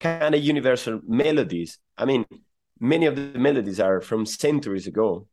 kind 0.00 0.34
of 0.34 0.42
universal 0.42 1.00
melodies. 1.06 1.78
I 1.96 2.04
mean, 2.04 2.26
many 2.80 3.06
of 3.06 3.16
the 3.16 3.38
melodies 3.38 3.80
are 3.80 4.00
from 4.00 4.26
centuries 4.26 4.86
ago, 4.86 5.26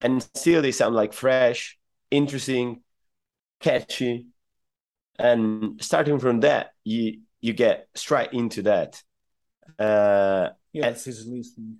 and 0.00 0.22
still 0.34 0.62
they 0.62 0.72
sound 0.72 0.94
like 0.94 1.12
fresh, 1.12 1.78
interesting, 2.10 2.82
catchy, 3.60 4.26
and 5.18 5.80
starting 5.82 6.18
from 6.18 6.40
that, 6.40 6.72
you 6.84 7.20
you 7.40 7.52
get 7.52 7.88
straight 7.94 8.32
into 8.32 8.62
that. 8.62 9.02
Uh, 9.78 10.50
Yes, 10.72 11.04
he's 11.04 11.26
listening. 11.26 11.78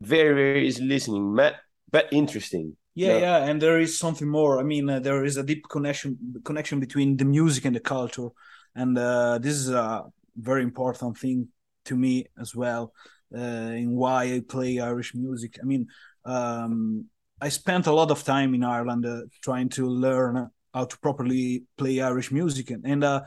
very 0.00 0.34
very 0.34 0.66
easy 0.66 0.82
listening, 0.84 1.34
but 1.34 1.56
but 1.90 2.08
interesting. 2.12 2.76
Yeah, 2.94 3.08
Yeah. 3.08 3.20
yeah, 3.20 3.36
and 3.46 3.60
there 3.60 3.80
is 3.80 3.98
something 3.98 4.28
more. 4.28 4.58
I 4.60 4.62
mean, 4.64 4.88
uh, 4.90 5.00
there 5.00 5.24
is 5.24 5.36
a 5.38 5.42
deep 5.42 5.64
connection 5.70 6.18
connection 6.44 6.78
between 6.78 7.16
the 7.16 7.24
music 7.24 7.64
and 7.64 7.74
the 7.74 7.80
culture, 7.80 8.28
and 8.74 8.98
uh, 8.98 9.38
this 9.38 9.54
is 9.54 9.70
a 9.70 10.04
very 10.36 10.62
important 10.62 11.18
thing 11.18 11.48
to 11.84 11.96
me 11.96 12.26
as 12.40 12.54
well. 12.54 12.92
Uh, 13.34 13.72
in 13.80 13.96
why 13.96 14.24
I 14.24 14.42
play 14.46 14.78
Irish 14.78 15.14
music. 15.14 15.58
I 15.62 15.64
mean, 15.64 15.86
um, 16.26 17.06
I 17.40 17.48
spent 17.48 17.86
a 17.86 17.92
lot 17.92 18.10
of 18.10 18.24
time 18.24 18.54
in 18.54 18.62
Ireland 18.62 19.06
uh, 19.06 19.22
trying 19.42 19.70
to 19.70 19.86
learn 19.86 20.50
how 20.74 20.84
to 20.84 20.98
properly 20.98 21.64
play 21.78 22.00
Irish 22.00 22.30
music, 22.30 22.70
and 22.70 22.84
and, 22.84 23.02
uh, 23.02 23.22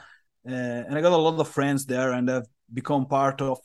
uh, 0.47 0.51
and 0.87 0.95
I 0.95 1.01
got 1.01 1.11
a 1.11 1.17
lot 1.17 1.39
of 1.39 1.47
friends 1.47 1.87
there, 1.87 2.11
and 2.11 2.29
I've 2.29 2.45
become 2.71 3.07
part 3.07 3.41
of 3.41 3.57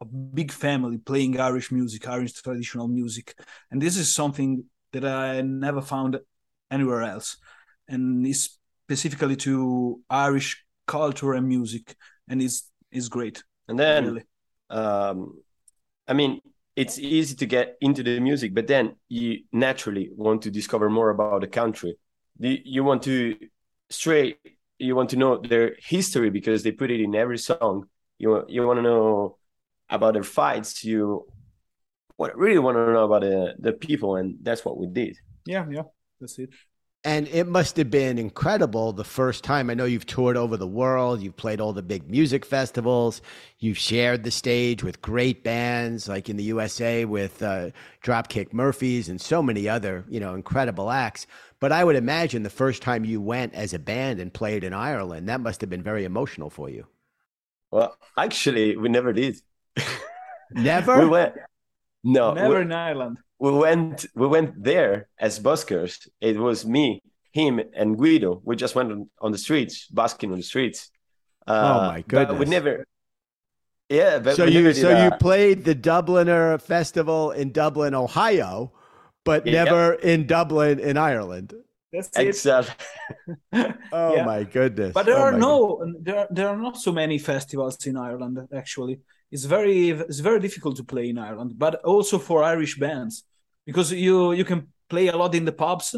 a 0.00 0.04
big 0.04 0.50
family 0.50 0.98
playing 0.98 1.38
Irish 1.38 1.70
music, 1.70 2.08
Irish 2.08 2.32
traditional 2.32 2.88
music, 2.88 3.38
and 3.70 3.80
this 3.80 3.96
is 3.96 4.12
something 4.12 4.64
that 4.92 5.04
I 5.04 5.40
never 5.42 5.80
found 5.80 6.18
anywhere 6.68 7.02
else, 7.02 7.36
and 7.86 8.26
it's 8.26 8.58
specifically 8.86 9.36
to 9.36 10.00
Irish 10.10 10.64
culture 10.86 11.32
and 11.34 11.46
music, 11.46 11.94
and 12.28 12.42
it's 12.42 12.70
it's 12.96 13.08
great. 13.08 13.44
And 13.68 13.78
then 13.78 14.04
really. 14.06 14.24
um, 14.70 15.38
I 16.08 16.14
mean, 16.14 16.40
it's 16.74 16.98
easy 16.98 17.34
to 17.36 17.46
get 17.46 17.76
into 17.80 18.02
the 18.02 18.20
music, 18.20 18.54
but 18.54 18.66
then 18.66 18.96
you 19.08 19.44
naturally 19.52 20.10
want 20.14 20.42
to 20.42 20.50
discover 20.50 20.90
more 20.90 21.10
about 21.10 21.40
the 21.40 21.46
country. 21.46 21.96
The, 22.38 22.60
you 22.64 22.84
want 22.84 23.02
to 23.04 23.36
straight, 23.90 24.38
you 24.78 24.94
want 24.94 25.10
to 25.10 25.16
know 25.16 25.38
their 25.38 25.76
history 25.78 26.30
because 26.30 26.62
they 26.62 26.72
put 26.72 26.90
it 26.90 27.00
in 27.00 27.14
every 27.14 27.38
song. 27.38 27.88
You 28.18 28.44
you 28.48 28.66
want 28.66 28.78
to 28.78 28.82
know 28.82 29.38
about 29.88 30.14
their 30.14 30.22
fights. 30.22 30.84
You 30.84 31.26
what 32.16 32.36
really 32.36 32.58
want 32.58 32.76
to 32.76 32.92
know 32.92 33.04
about 33.04 33.22
the 33.22 33.54
the 33.58 33.72
people, 33.72 34.16
and 34.16 34.38
that's 34.42 34.64
what 34.64 34.78
we 34.78 34.86
did. 34.86 35.18
Yeah, 35.46 35.66
yeah, 35.70 35.82
that's 36.20 36.38
it. 36.38 36.50
And 37.06 37.28
it 37.28 37.46
must 37.46 37.76
have 37.76 37.88
been 37.88 38.18
incredible 38.18 38.92
the 38.92 39.04
first 39.04 39.44
time. 39.44 39.70
I 39.70 39.74
know 39.74 39.84
you've 39.84 40.06
toured 40.06 40.36
over 40.36 40.56
the 40.56 40.66
world, 40.66 41.22
you've 41.22 41.36
played 41.36 41.60
all 41.60 41.72
the 41.72 41.80
big 41.80 42.10
music 42.10 42.44
festivals, 42.44 43.22
you've 43.60 43.78
shared 43.78 44.24
the 44.24 44.32
stage 44.32 44.82
with 44.82 45.00
great 45.02 45.44
bands 45.44 46.08
like 46.08 46.28
in 46.28 46.36
the 46.36 46.42
USA 46.42 47.04
with 47.04 47.44
uh, 47.44 47.70
Dropkick 48.02 48.52
Murphys 48.52 49.08
and 49.08 49.20
so 49.20 49.40
many 49.40 49.68
other, 49.68 50.04
you 50.08 50.18
know, 50.18 50.34
incredible 50.34 50.90
acts. 50.90 51.28
But 51.60 51.70
I 51.70 51.84
would 51.84 51.94
imagine 51.94 52.42
the 52.42 52.50
first 52.50 52.82
time 52.82 53.04
you 53.04 53.20
went 53.20 53.54
as 53.54 53.72
a 53.72 53.78
band 53.78 54.18
and 54.18 54.34
played 54.34 54.64
in 54.64 54.74
Ireland, 54.74 55.28
that 55.28 55.40
must 55.40 55.60
have 55.60 55.70
been 55.70 55.84
very 55.84 56.04
emotional 56.04 56.50
for 56.50 56.68
you. 56.68 56.88
Well, 57.70 57.96
actually, 58.18 58.76
we 58.76 58.88
never 58.88 59.12
did. 59.12 59.40
Never? 60.50 60.98
we 60.98 61.06
went. 61.06 61.34
No, 62.16 62.24
Never 62.34 62.56
we- 62.56 62.66
in 62.68 62.72
Ireland. 62.72 63.16
we 63.44 63.50
went 63.64 64.06
we 64.20 64.26
went 64.36 64.50
there 64.70 64.92
as 65.26 65.32
buskers. 65.48 65.92
It 66.20 66.36
was 66.46 66.58
me, 66.76 66.86
him, 67.38 67.54
and 67.80 67.88
Guido. 68.00 68.30
We 68.48 68.54
just 68.64 68.74
went 68.78 68.88
on, 68.94 69.00
on 69.24 69.30
the 69.34 69.38
streets, 69.46 69.74
busking 70.00 70.30
on 70.34 70.38
the 70.42 70.48
streets. 70.52 70.80
Uh, 71.46 71.52
Oh, 71.74 71.78
my 71.92 72.00
But 72.06 72.38
we 72.40 72.44
never. 72.56 72.72
Yeah, 73.88 74.18
but 74.24 74.36
so 74.36 74.44
we 74.44 74.52
you 74.52 74.62
never 74.62 74.72
did 74.72 74.82
so 74.86 74.90
you 75.04 75.10
played 75.28 75.58
the 75.64 75.74
Dubliner 75.90 76.60
Festival 76.60 77.30
in 77.40 77.46
Dublin, 77.52 77.92
Ohio, 77.94 78.72
but 79.24 79.40
Yeah. 79.46 79.64
never 79.64 79.84
in 80.12 80.26
Dublin 80.26 80.78
in 80.90 80.96
Ireland. 80.96 81.48
That's 81.92 82.10
it. 82.18 82.26
Exactly. 82.28 82.74
Oh 83.92 84.14
Yeah. 84.16 84.24
my 84.32 84.40
goodness. 84.58 84.92
But 84.98 85.06
there 85.06 85.18
Oh 85.18 85.26
are 85.26 85.32
my 85.32 85.38
no 85.46 85.54
there 86.06 86.26
there 86.36 86.48
are 86.52 86.60
not 86.66 86.74
so 86.86 86.90
many 87.02 87.18
festivals 87.18 87.76
in 87.90 87.96
Ireland 88.08 88.36
actually. 88.62 88.96
It's 89.30 89.44
very 89.44 89.90
it's 89.90 90.20
very 90.20 90.40
difficult 90.40 90.76
to 90.76 90.84
play 90.84 91.08
in 91.08 91.18
Ireland, 91.18 91.52
but 91.58 91.74
also 91.84 92.18
for 92.18 92.42
Irish 92.42 92.78
bands 92.78 93.24
because 93.66 93.92
you 93.92 94.32
you 94.32 94.44
can 94.44 94.68
play 94.88 95.08
a 95.08 95.16
lot 95.16 95.34
in 95.34 95.44
the 95.44 95.52
pubs, 95.52 95.94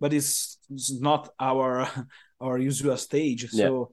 but 0.00 0.12
it's, 0.12 0.58
it's 0.70 0.92
not 1.00 1.28
our 1.40 1.88
our 2.40 2.56
usual 2.58 2.96
stage. 2.96 3.50
So 3.50 3.92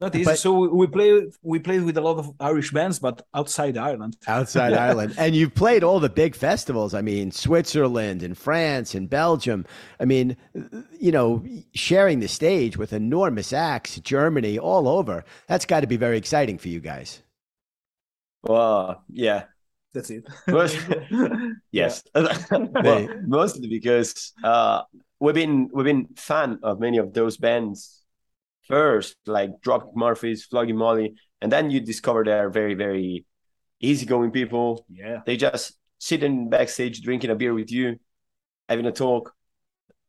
not 0.00 0.14
easy. 0.16 0.24
But- 0.24 0.38
so 0.38 0.52
we- 0.60 0.68
we 0.80 0.86
play 0.88 1.10
we 1.42 1.58
play 1.60 1.78
with 1.78 1.96
a 1.96 2.00
lot 2.00 2.18
of 2.18 2.32
Irish 2.40 2.72
bands, 2.72 2.98
but 2.98 3.22
outside 3.32 3.76
Ireland. 3.78 4.16
outside 4.26 4.72
Ireland. 4.88 5.14
And 5.16 5.36
you've 5.36 5.54
played 5.54 5.84
all 5.84 6.00
the 6.00 6.08
big 6.08 6.34
festivals. 6.34 6.92
I 6.92 7.02
mean, 7.02 7.30
Switzerland 7.30 8.22
and 8.24 8.36
France 8.36 8.96
and 8.96 9.08
Belgium. 9.08 9.64
I 10.00 10.04
mean, 10.04 10.36
you 10.98 11.12
know, 11.12 11.44
sharing 11.74 12.18
the 12.20 12.28
stage 12.28 12.76
with 12.76 12.92
enormous 12.92 13.52
acts, 13.52 14.00
Germany, 14.00 14.58
all 14.58 14.88
over. 14.88 15.24
That's 15.46 15.66
got 15.66 15.80
to 15.80 15.86
be 15.86 15.96
very 15.96 16.18
exciting 16.18 16.58
for 16.58 16.68
you 16.68 16.80
guys. 16.80 17.22
Well, 18.48 19.02
yeah. 19.08 19.44
That's 19.92 20.10
it. 20.10 20.26
Well, 20.48 20.68
Yes. 21.72 22.02
well, 22.14 23.08
mostly 23.26 23.68
because 23.68 24.32
uh, 24.44 24.82
we've 25.20 25.34
been 25.34 25.70
we've 25.72 25.84
been 25.86 26.08
fan 26.16 26.58
of 26.62 26.80
many 26.80 26.98
of 26.98 27.12
those 27.12 27.36
bands 27.36 28.02
first, 28.68 29.16
like 29.26 29.50
Dropkick 29.64 29.96
Murphys, 29.96 30.44
Flogging 30.44 30.76
Molly, 30.76 31.14
and 31.40 31.50
then 31.50 31.70
you 31.70 31.80
discover 31.80 32.24
they're 32.24 32.50
very 32.50 32.74
very 32.74 33.24
easygoing 33.80 34.30
people. 34.30 34.84
yeah. 34.90 35.20
They 35.26 35.36
just 35.36 35.72
sit 35.98 36.22
in 36.22 36.48
backstage 36.50 37.02
drinking 37.02 37.30
a 37.30 37.34
beer 37.34 37.54
with 37.54 37.70
you, 37.70 37.98
having 38.68 38.86
a 38.86 38.92
talk. 38.92 39.32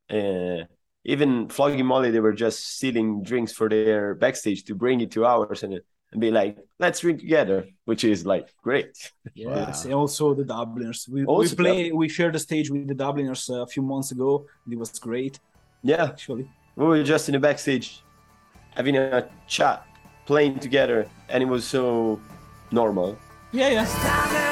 Uh, 0.10 0.63
even 1.06 1.48
Flogging 1.50 1.86
Molly, 1.86 2.12
they 2.12 2.20
were 2.20 2.34
just 2.34 2.75
stealing 2.75 3.24
drinks 3.24 3.51
for 3.53 3.70
their 3.70 4.15
backstage 4.15 4.63
to 4.65 4.75
bring 4.75 5.01
it 5.01 5.12
to 5.12 5.25
ours 5.25 5.63
and 5.63 5.79
and 6.12 6.22
be 6.22 6.32
like, 6.32 6.58
let's 6.80 7.00
drink 7.02 7.20
together, 7.20 7.68
which 7.86 8.04
is 8.04 8.26
like 8.26 8.48
great. 8.64 9.12
Yes, 9.36 9.86
and 9.86 9.94
also 9.94 10.34
the 10.34 10.44
Dubliners. 10.46 11.08
We, 11.12 11.22
we 11.22 11.26
Also 11.26 11.56
play. 11.56 11.92
We 11.92 12.08
shared 12.10 12.34
the 12.34 12.40
stage 12.40 12.70
with 12.70 12.88
the 12.88 12.96
Dubliners 12.96 13.50
uh, 13.50 13.62
a 13.64 13.68
few 13.68 13.84
months 13.84 14.12
ago. 14.12 14.46
And 14.66 14.74
it 14.74 14.80
was 14.80 14.92
great, 15.00 15.40
Yeah, 15.84 16.06
actually. 16.06 16.50
we 16.76 16.86
were 16.86 17.04
just 17.04 17.28
in 17.30 17.34
the 17.34 17.40
backstage 17.40 18.04
having 18.76 18.96
a 18.96 19.28
chat, 19.48 19.86
playing 20.26 20.60
together, 20.60 21.10
and 21.30 21.44
it 21.44 21.48
was 21.48 21.66
so 21.66 22.20
normal. 22.72 23.18
Yeah, 23.52 23.70
yeah. 23.70 24.44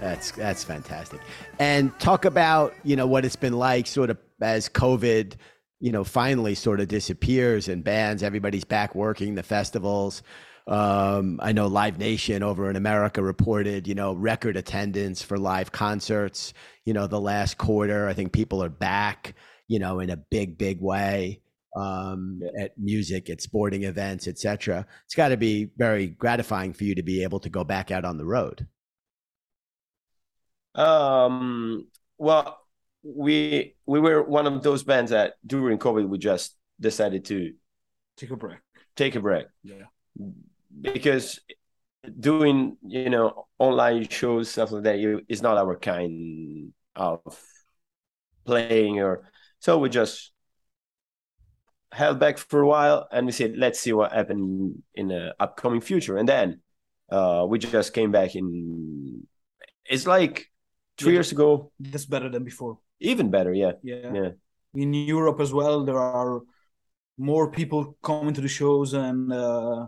That's 0.00 0.30
that's 0.32 0.64
fantastic. 0.64 1.20
And 1.58 1.96
talk 1.98 2.24
about 2.24 2.74
you 2.84 2.96
know 2.96 3.06
what 3.06 3.24
it's 3.24 3.36
been 3.36 3.54
like, 3.54 3.86
sort 3.86 4.10
of 4.10 4.18
as 4.40 4.68
COVID, 4.68 5.34
you 5.80 5.92
know, 5.92 6.04
finally 6.04 6.54
sort 6.54 6.80
of 6.80 6.88
disappears 6.88 7.68
and 7.68 7.82
bands, 7.82 8.22
everybody's 8.22 8.64
back 8.64 8.94
working 8.94 9.34
the 9.34 9.42
festivals. 9.42 10.22
Um, 10.66 11.40
I 11.42 11.52
know 11.52 11.66
Live 11.66 11.98
Nation 11.98 12.42
over 12.42 12.68
in 12.68 12.76
America 12.76 13.22
reported, 13.22 13.88
you 13.88 13.94
know, 13.94 14.12
record 14.12 14.56
attendance 14.56 15.22
for 15.22 15.38
live 15.38 15.72
concerts. 15.72 16.52
You 16.84 16.92
know, 16.92 17.06
the 17.06 17.20
last 17.20 17.56
quarter, 17.56 18.06
I 18.06 18.12
think 18.12 18.32
people 18.32 18.62
are 18.62 18.68
back, 18.68 19.34
you 19.66 19.78
know, 19.78 20.00
in 20.00 20.10
a 20.10 20.16
big, 20.16 20.58
big 20.58 20.80
way 20.82 21.40
um, 21.74 22.40
at 22.58 22.72
music, 22.76 23.30
at 23.30 23.40
sporting 23.40 23.84
events, 23.84 24.28
etc. 24.28 24.86
It's 25.06 25.14
got 25.14 25.28
to 25.28 25.38
be 25.38 25.70
very 25.78 26.06
gratifying 26.06 26.74
for 26.74 26.84
you 26.84 26.94
to 26.96 27.02
be 27.02 27.22
able 27.22 27.40
to 27.40 27.48
go 27.48 27.64
back 27.64 27.90
out 27.90 28.04
on 28.04 28.18
the 28.18 28.26
road. 28.26 28.66
Um, 30.78 31.86
well, 32.18 32.58
we 33.02 33.74
we 33.86 34.00
were 34.00 34.22
one 34.22 34.46
of 34.46 34.62
those 34.62 34.82
bands 34.84 35.10
that 35.10 35.34
during 35.46 35.78
COVID 35.78 36.08
we 36.08 36.18
just 36.18 36.56
decided 36.80 37.24
to 37.26 37.52
Take 38.16 38.30
a 38.30 38.36
break. 38.36 38.58
take 38.96 39.14
a 39.14 39.20
break 39.20 39.46
Yeah. 39.62 39.86
because 40.80 41.40
doing 42.20 42.76
you 42.86 43.10
know 43.10 43.46
online 43.58 44.08
shows 44.08 44.50
stuff 44.50 44.72
like 44.72 44.84
that 44.84 44.98
you, 44.98 45.22
is 45.28 45.42
not 45.42 45.58
our 45.58 45.76
kind 45.76 46.72
of 46.96 47.20
playing 48.44 49.00
or 49.00 49.30
so 49.60 49.78
we 49.78 49.88
just 49.88 50.32
held 51.92 52.18
back 52.18 52.38
for 52.38 52.60
a 52.60 52.66
while 52.66 53.08
and 53.12 53.26
we 53.26 53.32
said 53.32 53.56
let's 53.56 53.80
see 53.80 53.92
what 53.92 54.12
happened 54.12 54.82
in 54.94 55.08
the 55.08 55.34
upcoming 55.40 55.80
future 55.80 56.16
and 56.18 56.28
then 56.28 56.60
uh 57.10 57.46
we 57.48 57.58
just 57.58 57.94
came 57.94 58.12
back 58.12 58.34
in 58.36 59.26
it's 59.86 60.06
like 60.06 60.50
three 60.98 61.12
Yeah. 61.12 61.18
years 61.18 61.32
ago 61.32 61.72
That's 61.80 62.06
better 62.06 62.28
than 62.28 62.44
before. 62.44 62.78
even 63.00 63.30
better 63.30 63.52
yeah 63.54 63.72
Yeah. 63.82 64.12
yeah 64.14 64.30
in 64.74 64.92
Europe 64.94 65.40
as 65.40 65.52
well. 65.52 65.84
There 65.84 65.98
are 65.98 66.42
more 67.16 67.50
people 67.50 67.96
coming 68.02 68.34
to 68.34 68.40
the 68.40 68.48
shows 68.48 68.92
and 68.94 69.32
uh, 69.32 69.86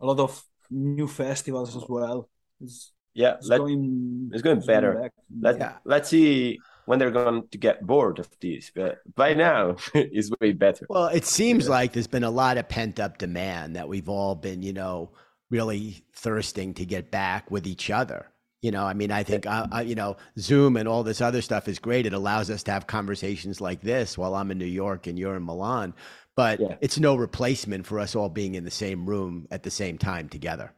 a 0.00 0.06
lot 0.06 0.20
of 0.20 0.44
new 0.70 1.08
festivals 1.08 1.74
as 1.76 1.84
well. 1.88 2.28
It's, 2.60 2.92
Yeah, 3.14 3.34
it's 3.38 3.48
let, 3.48 3.58
going. 3.58 4.30
it's 4.32 4.42
going 4.42 4.60
better. 4.60 4.92
back. 4.94 5.12
let, 5.40 5.56
Yeah. 5.58 5.72
let's 5.84 6.08
see 6.10 6.58
when 6.86 6.98
they're 6.98 7.10
going 7.10 7.48
to 7.48 7.58
get 7.58 7.84
bored 7.86 8.18
of 8.18 8.28
this. 8.40 8.70
But 8.74 8.98
by 9.14 9.34
now, 9.34 9.76
it's 9.94 10.30
way 10.40 10.52
better. 10.52 10.86
Well, 10.88 11.08
it 11.08 11.24
seems 11.24 11.68
like 11.68 11.92
there's 11.92 12.06
been 12.16 12.24
a 12.24 12.30
lot 12.30 12.58
of 12.58 12.68
pent 12.68 13.00
up 13.00 13.18
demand 13.18 13.76
that 13.76 13.88
we've 13.88 14.08
all 14.08 14.34
been, 14.36 14.62
you 14.62 14.72
know, 14.74 15.12
really 15.50 16.04
thirsting 16.14 16.74
to 16.74 16.84
get 16.84 17.10
back 17.10 17.50
with 17.50 17.66
each 17.66 17.90
other. 17.90 18.26
You 18.60 18.72
know, 18.72 18.84
I 18.84 18.92
mean, 18.94 19.12
I 19.12 19.22
think, 19.22 19.46
uh, 19.46 19.68
uh, 19.72 19.80
you 19.80 19.94
know, 19.94 20.16
Zoom 20.38 20.76
and 20.76 20.88
all 20.88 21.04
this 21.04 21.20
other 21.20 21.42
stuff 21.42 21.68
is 21.68 21.78
great. 21.78 22.06
It 22.06 22.12
allows 22.12 22.50
us 22.50 22.64
to 22.64 22.72
have 22.72 22.88
conversations 22.88 23.60
like 23.60 23.80
this 23.82 24.18
while 24.18 24.34
I'm 24.34 24.50
in 24.50 24.58
New 24.58 24.64
York 24.66 25.06
and 25.06 25.16
you're 25.18 25.36
in 25.36 25.44
Milan. 25.44 25.94
But 26.34 26.60
Yeah. 26.60 26.76
it's 26.80 26.98
no 26.98 27.14
replacement 27.14 27.86
for 27.86 28.00
us 28.00 28.16
all 28.16 28.28
being 28.28 28.54
in 28.56 28.64
the 28.64 28.70
same 28.70 29.06
room 29.06 29.46
at 29.50 29.62
the 29.62 29.70
same 29.70 29.96
time 29.96 30.28
together. 30.28 30.72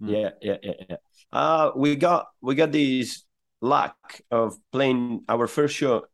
Yeah, 0.00 0.30
yeah, 0.40 0.56
yeah, 0.62 0.72
yeah. 0.88 0.96
Uh, 1.32 1.70
we 1.76 1.96
got 1.96 2.26
we 2.40 2.54
got 2.54 2.72
this 2.72 3.24
luck 3.60 3.96
of 4.30 4.56
playing 4.72 5.24
our 5.28 5.46
first 5.46 5.74
show 5.76 6.06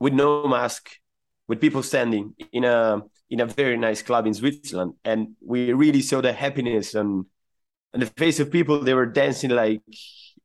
with 0.00 0.12
no 0.14 0.46
mask, 0.46 0.90
with 1.48 1.60
people 1.60 1.82
standing 1.82 2.34
in 2.52 2.64
a 2.64 3.02
in 3.30 3.40
a 3.40 3.46
very 3.46 3.76
nice 3.76 4.02
club 4.02 4.26
in 4.26 4.34
Switzerland, 4.34 4.94
and 5.04 5.36
we 5.44 5.72
really 5.72 6.00
saw 6.02 6.20
the 6.20 6.32
happiness 6.32 6.94
on 6.94 7.26
on 7.98 8.04
the 8.04 8.12
face 8.16 8.38
of 8.38 8.52
people. 8.52 8.80
They 8.80 8.94
were 8.94 9.06
dancing 9.06 9.50
like 9.50 9.82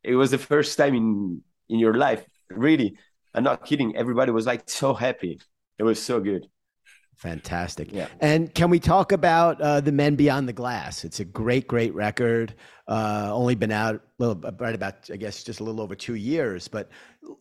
it 0.03 0.15
was 0.15 0.31
the 0.31 0.39
first 0.39 0.77
time 0.77 0.95
in 0.95 1.41
in 1.69 1.79
your 1.79 1.93
life. 1.93 2.25
Really, 2.49 2.97
I'm 3.33 3.43
not 3.43 3.65
kidding. 3.65 3.95
Everybody 3.95 4.31
was 4.31 4.47
like 4.47 4.67
so 4.67 4.93
happy. 4.93 5.39
It 5.77 5.83
was 5.83 6.01
so 6.01 6.19
good. 6.19 6.47
Fantastic. 7.17 7.93
Yeah. 7.93 8.07
And 8.19 8.53
can 8.53 8.69
we 8.69 8.79
talk 8.79 9.11
about 9.11 9.61
uh, 9.61 9.79
the 9.81 9.91
Men 9.91 10.15
Beyond 10.15 10.49
the 10.49 10.53
Glass? 10.53 11.05
It's 11.05 11.19
a 11.19 11.25
great, 11.25 11.67
great 11.67 11.93
record. 11.93 12.55
Uh, 12.87 13.29
only 13.31 13.55
been 13.55 13.71
out 13.71 13.95
a 13.95 14.01
little, 14.17 14.51
right 14.59 14.75
about, 14.75 15.09
I 15.11 15.15
guess, 15.15 15.43
just 15.43 15.59
a 15.59 15.63
little 15.63 15.79
over 15.79 15.95
two 15.95 16.15
years. 16.15 16.67
But 16.67 16.89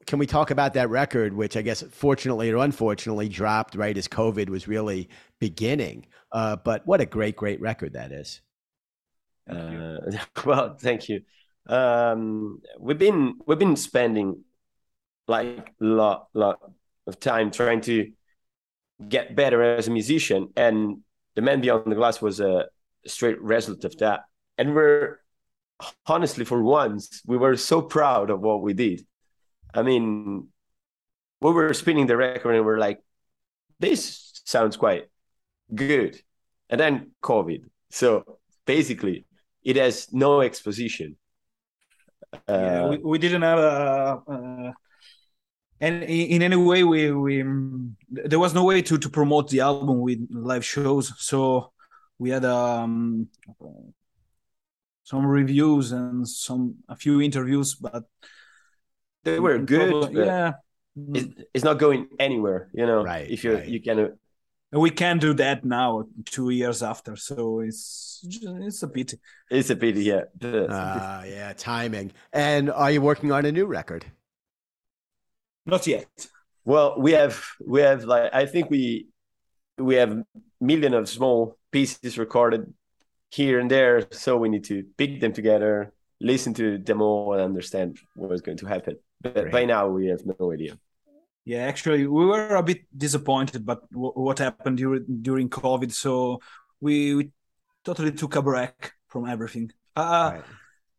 can 0.06 0.18
we 0.18 0.26
talk 0.26 0.50
about 0.50 0.74
that 0.74 0.88
record, 0.90 1.34
which 1.34 1.56
I 1.56 1.62
guess, 1.62 1.82
fortunately 1.90 2.50
or 2.50 2.58
unfortunately, 2.58 3.28
dropped 3.28 3.74
right 3.74 3.96
as 3.96 4.06
COVID 4.06 4.50
was 4.50 4.68
really 4.68 5.08
beginning? 5.40 6.06
Uh, 6.30 6.56
but 6.56 6.86
what 6.86 7.00
a 7.00 7.06
great, 7.06 7.34
great 7.34 7.60
record 7.60 7.94
that 7.94 8.12
is. 8.12 8.40
Uh, 9.48 9.98
well, 10.44 10.76
thank 10.78 11.08
you. 11.08 11.22
Um, 11.66 12.60
we've 12.78 12.98
been 12.98 13.34
we've 13.46 13.58
been 13.58 13.76
spending 13.76 14.44
like 15.28 15.72
lot 15.80 16.28
lot 16.34 16.58
of 17.06 17.20
time 17.20 17.50
trying 17.50 17.80
to 17.82 18.10
get 19.08 19.36
better 19.36 19.62
as 19.62 19.88
a 19.88 19.90
musician, 19.90 20.48
and 20.56 20.98
the 21.34 21.42
Man 21.42 21.60
Beyond 21.60 21.90
the 21.90 21.96
Glass 21.96 22.20
was 22.20 22.40
a 22.40 22.66
straight 23.06 23.40
result 23.40 23.84
of 23.84 23.96
that. 23.98 24.24
And 24.58 24.74
we're 24.74 25.18
honestly, 26.06 26.44
for 26.44 26.62
once, 26.62 27.22
we 27.26 27.36
were 27.36 27.56
so 27.56 27.82
proud 27.82 28.30
of 28.30 28.40
what 28.40 28.62
we 28.62 28.74
did. 28.74 29.04
I 29.74 29.82
mean, 29.82 30.48
we 31.40 31.50
were 31.50 31.72
spinning 31.74 32.06
the 32.06 32.16
record 32.16 32.54
and 32.54 32.64
we're 32.64 32.78
like, 32.78 33.00
this 33.80 34.42
sounds 34.44 34.76
quite 34.76 35.04
good. 35.74 36.20
And 36.68 36.80
then 36.80 37.12
COVID. 37.22 37.64
So 37.90 38.38
basically, 38.66 39.26
it 39.64 39.76
has 39.76 40.12
no 40.12 40.40
exposition. 40.40 41.16
yeah, 42.48 42.84
Uh, 42.84 42.88
we, 42.90 42.96
we 42.98 43.18
didn't 43.18 43.42
have 43.42 43.58
a, 43.58 44.22
uh, 44.28 44.72
and 45.80 46.02
in 46.04 46.42
any 46.42 46.56
way 46.56 46.84
we 46.84 47.10
we 47.12 47.44
there 48.08 48.38
was 48.38 48.54
no 48.54 48.64
way 48.64 48.82
to 48.82 48.98
to 48.98 49.08
promote 49.10 49.50
the 49.50 49.60
album 49.60 50.00
with 50.00 50.20
live 50.30 50.64
shows, 50.64 51.12
so 51.18 51.72
we 52.18 52.30
had 52.30 52.44
um 52.44 53.28
some 55.04 55.26
reviews 55.26 55.92
and 55.92 56.26
some 56.28 56.76
a 56.88 56.96
few 56.96 57.20
interviews, 57.20 57.74
but 57.74 58.04
they 59.24 59.38
were 59.40 59.58
good. 59.58 59.90
probably- 59.90 60.24
yeah. 60.26 60.52
it- 61.14 61.48
it's 61.54 61.64
not 61.64 61.78
going 61.78 62.08
anywhere, 62.18 62.70
you 62.74 62.86
know. 62.86 63.02
Right, 63.04 63.28
If 63.30 63.44
you 63.44 63.54
right. 63.54 63.68
you 63.68 63.80
can, 63.80 64.16
we 64.72 64.90
can't 64.90 65.20
do 65.20 65.34
that 65.34 65.64
now, 65.64 66.04
two 66.24 66.50
years 66.50 66.82
after. 66.82 67.16
So 67.16 67.60
it's 67.60 68.20
it's 68.24 68.82
a 68.82 68.88
pity. 68.88 69.18
it's 69.50 69.70
a 69.70 69.76
pity, 69.76 70.04
yeah. 70.04 70.22
The- 70.38 70.66
Uh, 70.68 71.22
yeah, 71.26 71.52
timing. 71.52 72.12
And 72.32 72.70
are 72.70 72.90
you 72.90 73.02
working 73.02 73.32
on 73.32 73.44
a 73.44 73.52
new 73.52 73.66
record? 73.66 74.04
Not 75.66 75.86
yet. 75.86 76.08
well, 76.64 76.98
we 76.98 77.12
have 77.12 77.44
we 77.66 77.80
have 77.82 78.04
like 78.04 78.32
I 78.34 78.46
think 78.46 78.70
we 78.70 79.06
we 79.78 79.94
have 79.96 80.22
million 80.60 80.94
of 80.94 81.08
small 81.08 81.56
pieces 81.70 82.18
recorded 82.18 82.72
here 83.30 83.58
and 83.60 83.70
there, 83.70 84.06
so 84.10 84.36
we 84.36 84.48
need 84.48 84.64
to 84.64 84.84
pick 84.98 85.20
them 85.20 85.32
together, 85.32 85.92
listen 86.20 86.52
to 86.54 86.78
them 86.78 87.00
all, 87.00 87.32
and 87.32 87.42
understand 87.42 87.98
what 88.14 88.30
is 88.32 88.42
going 88.42 88.58
to 88.58 88.66
happen. 88.66 88.96
But 89.20 89.34
Great. 89.34 89.52
by 89.52 89.64
now, 89.64 89.88
we 89.88 90.06
have 90.08 90.22
no 90.26 90.52
idea. 90.52 90.78
Yeah, 91.44 91.62
actually, 91.66 92.06
we 92.06 92.24
were 92.26 92.54
a 92.54 92.62
bit 92.62 92.82
disappointed, 92.96 93.66
but 93.66 93.80
w- 93.90 94.12
what 94.14 94.38
happened 94.38 94.76
during 94.78 95.04
during 95.22 95.48
COVID? 95.48 95.90
So 95.92 96.40
we, 96.80 97.14
we 97.14 97.30
totally 97.84 98.12
took 98.12 98.36
a 98.36 98.42
break 98.42 98.92
from 99.08 99.28
everything. 99.28 99.72
Uh, 99.96 100.30
Right. 100.34 100.44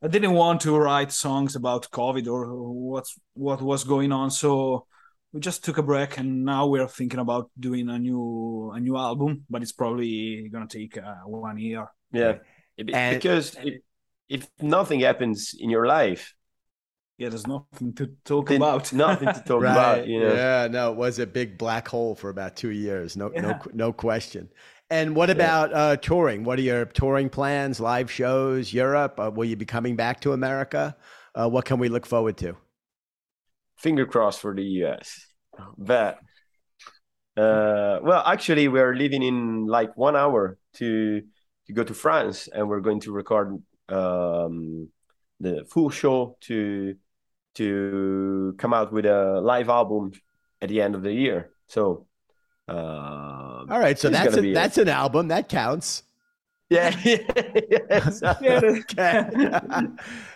I 0.03 0.07
didn't 0.09 0.33
want 0.33 0.59
to 0.61 0.75
write 0.77 1.13
songs 1.13 1.55
about 1.55 1.89
COVID 1.91 2.27
or 2.27 2.71
what's 2.73 3.17
what 3.35 3.61
was 3.61 3.85
going 3.85 4.11
on, 4.11 4.31
so 4.31 4.85
we 5.31 5.39
just 5.39 5.63
took 5.63 5.77
a 5.77 5.83
break, 5.83 6.17
and 6.17 6.43
now 6.43 6.67
we're 6.67 6.89
thinking 6.89 7.21
about 7.21 7.49
doing 7.57 7.87
a 7.89 7.97
new 7.97 8.71
a 8.75 8.79
new 8.81 8.97
album, 8.97 9.45
but 9.49 9.61
it's 9.61 9.71
probably 9.71 10.49
gonna 10.51 10.67
take 10.67 10.97
uh, 10.97 11.23
one 11.25 11.57
year. 11.57 11.87
Yeah, 12.11 12.39
And- 12.77 13.15
because 13.15 13.55
if, 13.63 13.81
if 14.27 14.47
nothing 14.61 14.99
happens 14.99 15.55
in 15.57 15.69
your 15.69 15.87
life, 15.87 16.35
Yeah, 17.17 17.29
there's 17.29 17.47
nothing 17.47 17.93
to 17.95 18.07
talk 18.25 18.47
then 18.47 18.57
about. 18.57 18.91
nothing 18.93 19.27
to 19.33 19.39
talk 19.41 19.61
Right. 19.61 19.71
about. 19.71 20.07
You 20.07 20.19
know, 20.19 20.33
Yeah, 20.35 20.67
no, 20.69 20.91
it 20.91 20.97
was 20.97 21.19
a 21.19 21.27
big 21.27 21.57
black 21.57 21.87
hole 21.87 22.15
for 22.15 22.29
about 22.29 22.55
two 22.55 22.71
years. 22.71 23.15
No, 23.15 23.29
no, 23.37 23.49
Yeah. 23.49 23.59
no 23.73 23.93
question. 23.93 24.49
And 24.89 25.15
what 25.15 25.29
about 25.29 25.73
uh, 25.73 25.95
touring? 25.97 26.43
What 26.43 26.59
are 26.59 26.63
your 26.63 26.85
touring 26.85 27.29
plans? 27.29 27.79
Live 27.79 28.11
shows, 28.11 28.73
Europe? 28.73 29.19
Uh, 29.19 29.31
will 29.33 29.45
you 29.45 29.55
be 29.55 29.65
coming 29.65 29.95
back 29.95 30.19
to 30.21 30.33
America? 30.33 30.95
Uh, 31.35 31.49
what 31.49 31.65
can 31.65 31.79
we 31.79 31.89
look 31.89 32.05
forward 32.05 32.37
to? 32.37 32.55
finger 33.77 34.05
crossed 34.05 34.39
for 34.39 34.53
the 34.55 34.63
US. 34.83 35.27
But 35.77 36.19
uh, 37.35 37.99
well, 38.03 38.23
actually, 38.25 38.67
we're 38.67 38.95
leaving 38.95 39.23
in 39.23 39.65
like 39.65 39.95
one 39.97 40.15
hour 40.15 40.57
to 40.75 41.21
to 41.67 41.73
go 41.73 41.83
to 41.83 41.93
France, 41.93 42.47
and 42.51 42.67
we're 42.67 42.81
going 42.81 42.99
to 43.01 43.11
record 43.11 43.61
um, 43.89 44.89
the 45.43 45.65
full 45.65 45.89
show 45.89 46.37
to 46.41 46.95
to 47.55 48.55
come 48.57 48.73
out 48.73 48.91
with 48.91 49.05
a 49.05 49.39
live 49.41 49.69
album 49.69 50.11
at 50.61 50.69
the 50.69 50.81
end 50.81 50.95
of 50.95 51.03
the 51.03 51.13
year. 51.13 51.51
So, 51.67 52.07
uh, 52.67 52.73
All 53.69 53.79
right, 53.79 53.97
so 53.97 54.09
that's 54.09 54.35
a, 54.35 54.53
that's 54.53 54.77
an 54.77 54.89
album 54.89 55.27
that 55.27 55.49
counts. 55.49 56.03
yeah, 56.69 56.95
yes. 57.03 58.23
okay. 58.41 59.29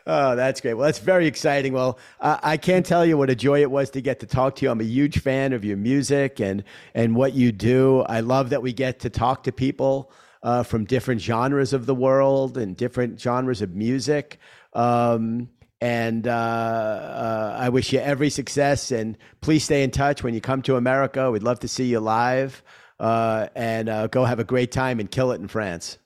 oh, 0.08 0.36
that's 0.36 0.62
great. 0.62 0.76
Well, 0.76 0.86
that's 0.86 1.00
very 1.00 1.26
exciting. 1.26 1.74
Well, 1.74 1.98
uh, 2.20 2.38
I 2.44 2.58
can't 2.58 2.86
tell 2.86 3.06
you 3.06 3.18
what 3.18 3.30
a 3.30 3.36
joy 3.36 3.62
it 3.62 3.72
was 3.72 3.90
to 3.92 4.02
get 4.02 4.20
to 4.20 4.28
talk 4.28 4.56
to 4.58 4.66
you. 4.66 4.72
I'm 4.72 4.82
a 4.82 4.84
huge 4.84 5.20
fan 5.20 5.54
of 5.54 5.66
your 5.66 5.78
music 5.78 6.40
and 6.40 6.64
and 6.94 7.16
what 7.16 7.34
you 7.34 7.52
do. 7.52 8.02
I 8.02 8.20
love 8.20 8.50
that 8.52 8.62
we 8.62 8.74
get 8.74 9.00
to 9.00 9.10
talk 9.10 9.44
to 9.44 9.52
people 9.52 10.12
uh, 10.44 10.64
from 10.64 10.86
different 10.86 11.22
genres 11.22 11.74
of 11.74 11.86
the 11.86 11.96
world 11.96 12.58
and 12.58 12.76
different 12.76 13.20
genres 13.20 13.62
of 13.62 13.76
music. 13.76 14.40
Um, 14.78 15.50
and 15.82 16.28
uh, 16.28 16.32
uh, 16.32 17.58
I 17.60 17.70
wish 17.70 17.92
you 17.92 18.00
every 18.00 18.30
success. 18.30 18.92
And 18.92 19.18
please 19.42 19.64
stay 19.64 19.84
in 19.84 19.92
touch 19.92 20.24
when 20.24 20.34
you 20.34 20.42
come 20.42 20.62
to 20.64 20.76
America. 20.76 21.30
We'd 21.32 21.44
love 21.44 21.60
to 21.60 21.68
see 21.68 21.86
you 21.86 22.00
live. 22.00 22.64
Uh, 23.00 23.48
and 23.56 23.90
uh, 23.90 24.08
go 24.08 24.24
have 24.24 24.40
a 24.40 24.44
great 24.44 24.72
time 24.72 25.00
and 25.00 25.10
kill 25.10 25.32
it 25.32 25.42
in 25.42 25.48
France. 25.48 25.98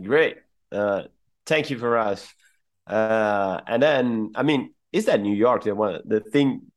Great. 0.00 0.38
Uh, 0.70 1.04
thank 1.46 1.70
you 1.70 1.78
for 1.78 1.96
us. 1.96 2.32
Uh, 2.86 3.60
and 3.66 3.82
then, 3.82 4.32
I 4.34 4.42
mean, 4.42 4.74
is 4.92 5.06
that 5.06 5.20
New 5.20 5.34
York? 5.34 5.64
The 5.64 5.74
one, 5.74 6.00
the 6.04 6.20
thing 6.20 6.69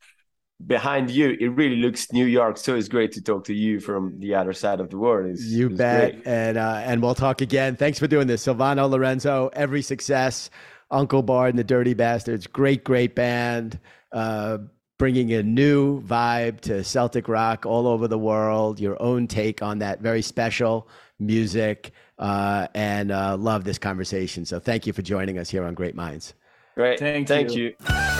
behind 0.65 1.09
you, 1.09 1.35
it 1.39 1.49
really 1.49 1.77
looks 1.77 2.11
New 2.11 2.25
York. 2.25 2.57
So 2.57 2.75
it's 2.75 2.87
great 2.87 3.11
to 3.13 3.21
talk 3.21 3.43
to 3.45 3.53
you 3.53 3.79
from 3.79 4.19
the 4.19 4.35
other 4.35 4.53
side 4.53 4.79
of 4.79 4.89
the 4.89 4.97
world. 4.97 5.29
It's, 5.29 5.43
You 5.43 5.67
it's 5.67 5.77
bet. 5.77 6.11
great. 6.13 6.27
And 6.27 6.57
uh, 6.57 6.81
and 6.85 7.01
we'll 7.01 7.15
talk 7.15 7.41
again. 7.41 7.75
Thanks 7.75 7.99
for 7.99 8.07
doing 8.07 8.27
this, 8.27 8.45
Silvano 8.45 8.89
Lorenzo. 8.89 9.49
Every 9.53 9.81
success, 9.81 10.49
Uncle 10.91 11.21
Bard 11.23 11.49
and 11.51 11.59
the 11.59 11.63
Dirty 11.63 11.93
Bastards. 11.93 12.47
Great, 12.47 12.83
great 12.83 13.15
band. 13.15 13.79
Uh, 14.11 14.59
bringing 14.99 15.33
a 15.33 15.43
new 15.43 16.01
vibe 16.03 16.61
to 16.61 16.83
Celtic 16.83 17.27
rock 17.27 17.65
all 17.65 17.87
over 17.87 18.07
the 18.07 18.19
world. 18.19 18.79
Your 18.79 19.01
own 19.01 19.27
take 19.27 19.61
on 19.61 19.79
that 19.79 20.01
very 20.01 20.21
special 20.21 20.87
music. 21.19 21.91
Uh, 22.19 22.67
and 22.75 23.11
uh, 23.11 23.35
love 23.35 23.63
this 23.63 23.79
conversation. 23.79 24.45
So 24.45 24.59
thank 24.59 24.85
you 24.85 24.93
for 24.93 25.01
joining 25.01 25.39
us 25.39 25.49
here 25.49 25.65
on 25.65 25.73
Great 25.73 25.95
Minds. 25.95 26.35
Great. 26.75 26.99
Thank 26.99 27.27
Thank 27.27 27.55
you. 27.55 27.73
you. 27.79 28.12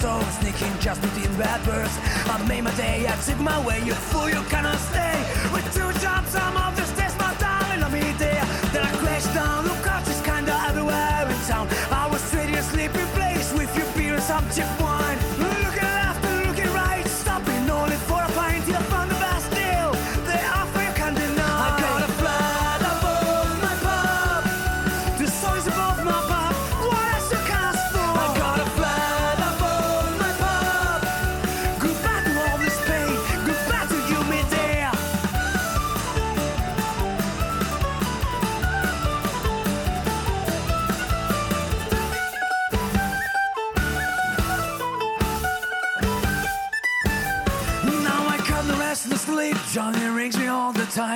Store, 0.00 0.22
sneaking 0.40 0.72
just 0.80 1.00
between 1.02 1.30
rappers. 1.36 1.92
I 2.32 2.42
made 2.48 2.64
my 2.64 2.74
day, 2.74 3.06
I 3.06 3.14
took 3.26 3.38
my 3.38 3.58
way, 3.66 3.78
you 3.84 3.94
fool, 3.94 4.28
you 4.30 4.42
cannot 4.52 4.78
stay. 4.90 5.16
With 5.52 5.66
two 5.76 5.90
jobs, 6.00 6.34
I'm 6.34 6.56
off 6.56 6.74
the 6.74 6.86
stairs, 6.92 7.16
my 7.18 7.34
darling, 7.38 7.80
let 7.84 7.92
me 7.92 8.00
there. 8.24 8.44
Then 8.72 8.82
I 8.90 8.92
crashed 9.00 9.32
down, 9.34 9.66
look 9.68 9.86
out, 9.86 10.08
it's 10.08 10.22
kinda 10.22 10.54
everywhere 10.68 11.28
in 11.28 11.40
town. 11.52 11.66
I 12.02 12.06
was 12.10 12.22
in 12.34 12.54
a 12.54 12.62
sleeping 12.62 13.10
place 13.18 13.52
with 13.52 13.70
your 13.76 13.88
beer 13.94 14.14
and 14.14 14.22
some 14.22 14.46
cheap 14.54 14.70
wine. 14.80 15.29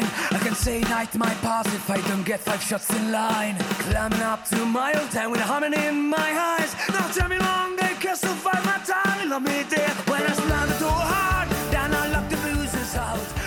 time. 0.01 0.37
I 0.37 0.39
can 0.39 0.55
say 0.55 0.81
night 0.81 1.15
my 1.15 1.33
pass 1.47 1.67
if 1.67 1.91
I 1.91 2.01
don't 2.09 2.25
get 2.25 2.41
five 2.41 2.63
shots 2.63 2.91
in 2.97 3.13
line. 3.13 3.57
Climbing 3.91 4.21
up 4.21 4.45
to 4.51 4.65
my 4.65 4.93
old 4.99 5.11
town 5.11 5.31
with 5.31 5.41
a 5.41 5.45
humming 5.45 5.75
in 5.75 6.09
my 6.09 6.31
eyes. 6.55 6.75
Now 6.89 7.07
tell 7.17 7.29
me 7.29 7.39
long 7.39 7.77
they 7.77 7.95
can 8.01 8.17
survive 8.17 8.65
my 8.65 8.79
time. 8.95 9.29
Love 9.29 9.43
me 9.43 9.65
dear 9.69 9.95
when 10.11 10.23
I 10.23 10.33
slammed 10.33 10.71
the 10.73 10.79
door 10.85 11.03
hard. 11.15 11.49
Then 11.73 11.95
I 11.95 12.07
locked 12.15 12.31
the 12.31 12.37
bruises 12.37 12.95
out. 12.97 13.44